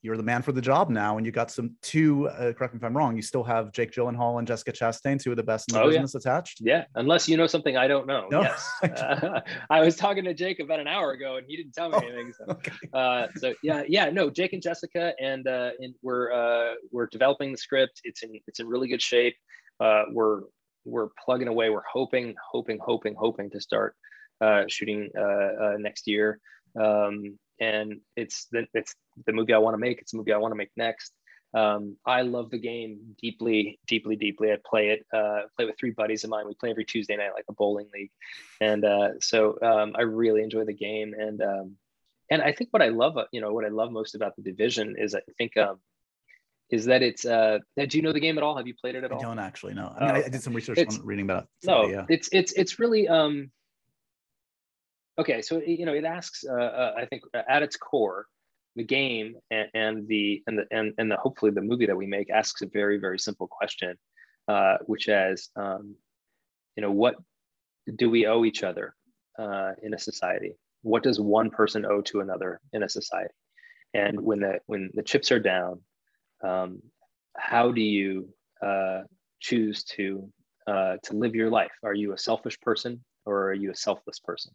[0.02, 2.28] you're the man for the job now, and you got some two.
[2.28, 3.16] Uh, correct me if I'm wrong.
[3.16, 5.84] You still have Jake Gyllenhaal and Jessica Chastain, two of the best in the Oh,
[5.88, 6.00] yeah.
[6.00, 6.58] business attached.
[6.60, 8.26] Yeah, unless you know something I don't know.
[8.30, 8.40] No.
[8.42, 9.40] Yes, Uh,
[9.70, 12.32] I was talking to Jake about an hour ago, and he didn't tell me anything.
[12.32, 12.72] So, Okay.
[12.94, 17.52] uh, so yeah, yeah, no, Jake and Jessica, and uh, and we're uh, we're developing
[17.52, 18.00] the script.
[18.04, 19.34] It's in it's in really good shape.
[19.80, 20.42] Uh, we're
[20.86, 21.68] we're plugging away.
[21.68, 23.94] We're hoping, hoping, hoping, hoping to start
[24.40, 26.40] uh, shooting uh, uh, next year.
[26.80, 28.94] Um, and it's the it's
[29.26, 30.00] the movie I want to make.
[30.00, 31.12] It's the movie I want to make next.
[31.52, 34.52] Um, I love the game deeply, deeply, deeply.
[34.52, 36.46] I play it, uh, play with three buddies of mine.
[36.46, 38.10] We play every Tuesday night, like a bowling league,
[38.60, 41.12] and uh, so um, I really enjoy the game.
[41.18, 41.76] And um,
[42.30, 44.42] and I think what I love, uh, you know, what I love most about the
[44.42, 45.78] division is I think um,
[46.70, 47.24] is that it's.
[47.24, 48.56] Uh, do you know the game at all?
[48.56, 49.20] Have you played it at I all?
[49.20, 49.92] don't actually know.
[49.98, 51.66] I mean, Oh, I, I did some research on reading about it.
[51.66, 52.06] no yeah.
[52.08, 53.50] it's it's it's really um
[55.20, 58.26] okay so you know it asks uh, uh, i think at its core
[58.76, 62.06] the game and, and the and the and, and the hopefully the movie that we
[62.06, 63.96] make asks a very very simple question
[64.48, 65.94] uh, which is um,
[66.76, 67.14] you know what
[67.96, 68.94] do we owe each other
[69.38, 70.54] uh, in a society?
[70.82, 73.34] What does one person owe to another in a society?
[73.94, 75.80] And when the when the chips are down
[76.42, 76.80] um,
[77.36, 78.28] how do you
[78.62, 79.02] uh,
[79.40, 80.28] choose to
[80.66, 81.72] uh, to live your life?
[81.82, 84.52] Are you a selfish person or are you a selfless person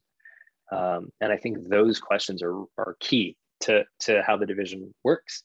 [0.71, 5.43] um, and i think those questions are, are key to, to how the division works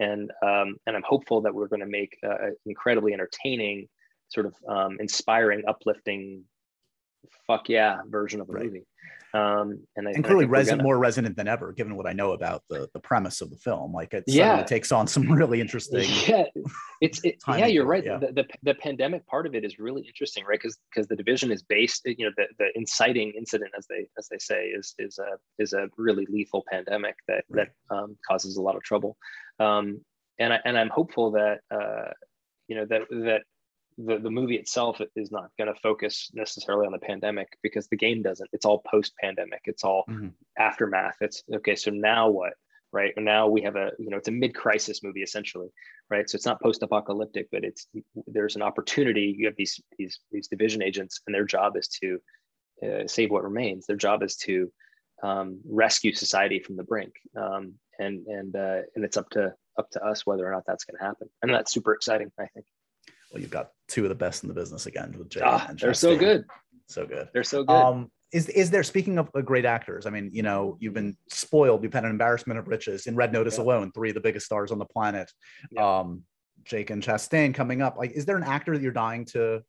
[0.00, 3.86] and um, and i'm hopeful that we're going to make uh, an incredibly entertaining
[4.28, 6.42] sort of um, inspiring uplifting
[7.46, 8.64] fuck yeah version of the Right.
[8.64, 8.86] movie
[9.34, 12.32] um, and, I, and clearly resonant, gonna- more resonant than ever, given what I know
[12.32, 13.92] about the the premise of the film.
[13.92, 14.62] Like it Yeah.
[14.62, 16.08] takes on some really interesting.
[16.28, 16.44] yeah
[17.00, 18.18] it's it, yeah you're right yeah.
[18.18, 21.50] The, the the pandemic part of it is really interesting right because because the division
[21.50, 25.18] is based you know the, the inciting incident as they as they say is is
[25.18, 27.68] a is a really lethal pandemic that Right.
[27.90, 29.16] that um, causes a lot of trouble
[29.58, 30.00] um,
[30.38, 32.10] and I, and I'm hopeful that uh,
[32.68, 33.42] you know that that
[33.98, 37.96] the, the movie itself is not going to focus necessarily on the pandemic because the
[37.96, 38.48] game doesn't.
[38.52, 40.32] It's all post pandemic it's all Mhm.
[40.58, 41.16] aftermath.
[41.20, 42.54] It's okay so now what
[42.92, 43.14] right?
[43.16, 45.68] Now we have a you know it's a mid-crisis movie essentially
[46.10, 46.28] right?
[46.28, 47.86] So it's not post-apocalyptic but it's
[48.26, 49.34] there's an opportunity.
[49.38, 52.20] You have these these these division agents and their job is to
[52.84, 53.86] uh, save what remains.
[53.86, 54.72] Their job is to
[55.22, 57.12] um, rescue society from the brink.
[57.36, 60.84] Um, and and uh, and it's up to up to us whether or not that's
[60.84, 61.28] going to happen.
[61.42, 62.66] And that's super exciting i think
[63.32, 65.40] Well, you've got two of the best in the business again with Jay.
[65.42, 66.18] ah, and they're so Chastain.
[66.20, 66.44] good
[66.88, 67.28] so good.
[67.32, 70.06] they're so good Um, is is there speaking of uh, great actors?
[70.06, 71.82] I mean, you know, you've been spoiled.
[71.82, 73.64] You've had an embarrassment of riches in Red Notice Yeah.
[73.64, 73.92] alone.
[73.92, 75.30] Three of the biggest stars on the planet.
[75.70, 75.98] Yeah.
[76.00, 76.24] Um,
[76.64, 77.96] Jake and Chastain coming up.
[77.98, 79.62] Like, is there an actor that you're dying to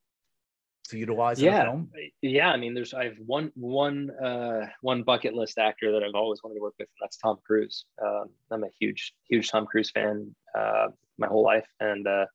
[0.90, 1.64] to utilize in a Yeah.
[1.64, 1.92] film?
[2.22, 6.14] yeah i mean there's i have one one uh one bucket list actor that i've
[6.14, 9.66] always wanted to work with and that's tom cruise um, i'm a huge huge tom
[9.66, 10.88] cruise fan uh
[11.18, 12.26] my whole life and uh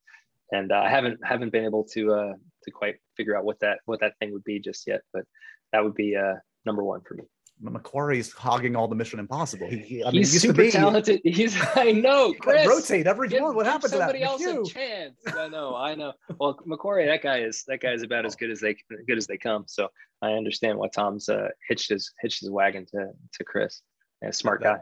[0.53, 2.33] and uh, i haven't haven't been able to uh
[2.65, 5.25] to quite figure out what that what that thing would be just yet but
[5.73, 6.35] that would be uh
[6.67, 7.25] number one for me.
[7.63, 9.69] McQuarrie's hogging all the Mission Impossible.
[9.69, 11.21] He, he- I mean, he's he used to super talented.
[11.25, 13.57] He's i know Chris, rotate every give- one.
[13.57, 14.11] What happened to that?
[14.11, 15.17] somebody else a chance.
[15.37, 16.13] I know i know.
[16.39, 18.77] Well McQuarrie that guy is that guy is about as good as they
[19.09, 19.65] good as they come.
[19.67, 19.89] So
[20.23, 23.83] i understand why tom's uh hitched his hitched his wagon to to chris.
[24.23, 24.79] Yeah, smart guy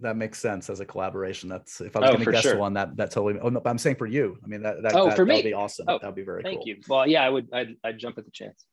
[0.00, 1.48] That makes sense as a collaboration.
[1.48, 2.56] That's if I was Oh, going to guess sure.
[2.58, 3.38] one that that totally.
[3.40, 4.38] Oh no, but I'm saying for you.
[4.42, 5.86] I mean that that Oh, that, for that would be awesome.
[5.88, 6.68] Oh, that would be very thank cool.
[6.68, 8.64] you well yeah i would i'd, I'd jump at the chance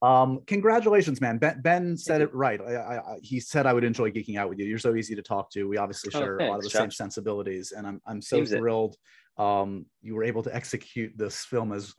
[0.00, 1.38] Um, congratulations, man.
[1.38, 2.60] Ben, ben said it right.
[2.60, 4.64] I, I, I, he said I would enjoy geeking out with you.
[4.64, 5.64] You're so easy to talk to.
[5.68, 8.50] We obviously Oh, share a lot of the same sensibilities, and I'm I'm so Seems
[8.50, 8.94] thrilled.
[9.38, 11.94] Um, you were able to execute this film as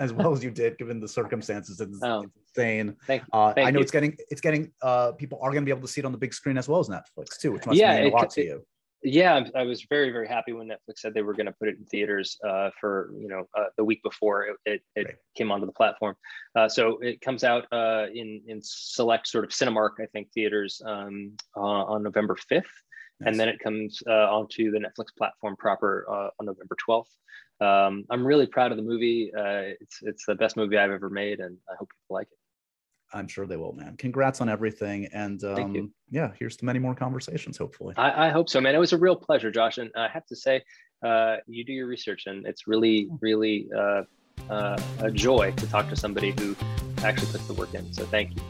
[0.00, 1.80] as, well as you did, given the circumstances.
[1.80, 2.22] It's, Oh.
[2.22, 2.96] it's insane.
[3.06, 3.82] Thank- uh, thank I know you.
[3.82, 6.12] it's getting it's getting uh people are going to be able to see it on
[6.12, 8.42] the big screen as well as Netflix too, which must Yeah, mean a lot c-
[8.42, 8.66] to you.
[9.04, 11.76] yeah I'm- was very very happy when netflix said they were going to put it
[11.78, 15.14] in theaters uh, for you know uh, the week before it, it, it Right.
[15.36, 16.16] came onto the platform
[16.56, 20.82] uh, so it comes out uh, in in select sort of cinemark i think theaters
[20.84, 21.14] um,
[21.56, 21.60] uh,
[21.92, 22.74] on november 5th
[23.20, 23.30] Nice.
[23.30, 27.04] and then it comes uh, onto the netflix platform proper uh, on november 12th
[27.60, 31.10] um, i'm really proud of the movie uh, it's it's the best movie i've ever
[31.10, 32.38] made and i hope people like it
[33.12, 33.96] I'm sure they will, man.
[33.96, 37.56] Congrats on everything, and um, yeah, here's to many more conversations.
[37.56, 38.74] Hopefully, I, I hope so, man.
[38.74, 39.78] It was a real pleasure, Josh.
[39.78, 40.62] And I have to say,
[41.02, 44.02] uh, you do your research, and it's really, really uh,
[44.50, 46.54] uh, a joy to talk to somebody who
[47.02, 47.90] actually puts the work in.
[47.92, 48.42] So thank you.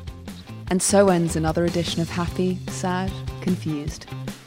[0.70, 4.06] And so ends another edition of Happy, Sad, Confused.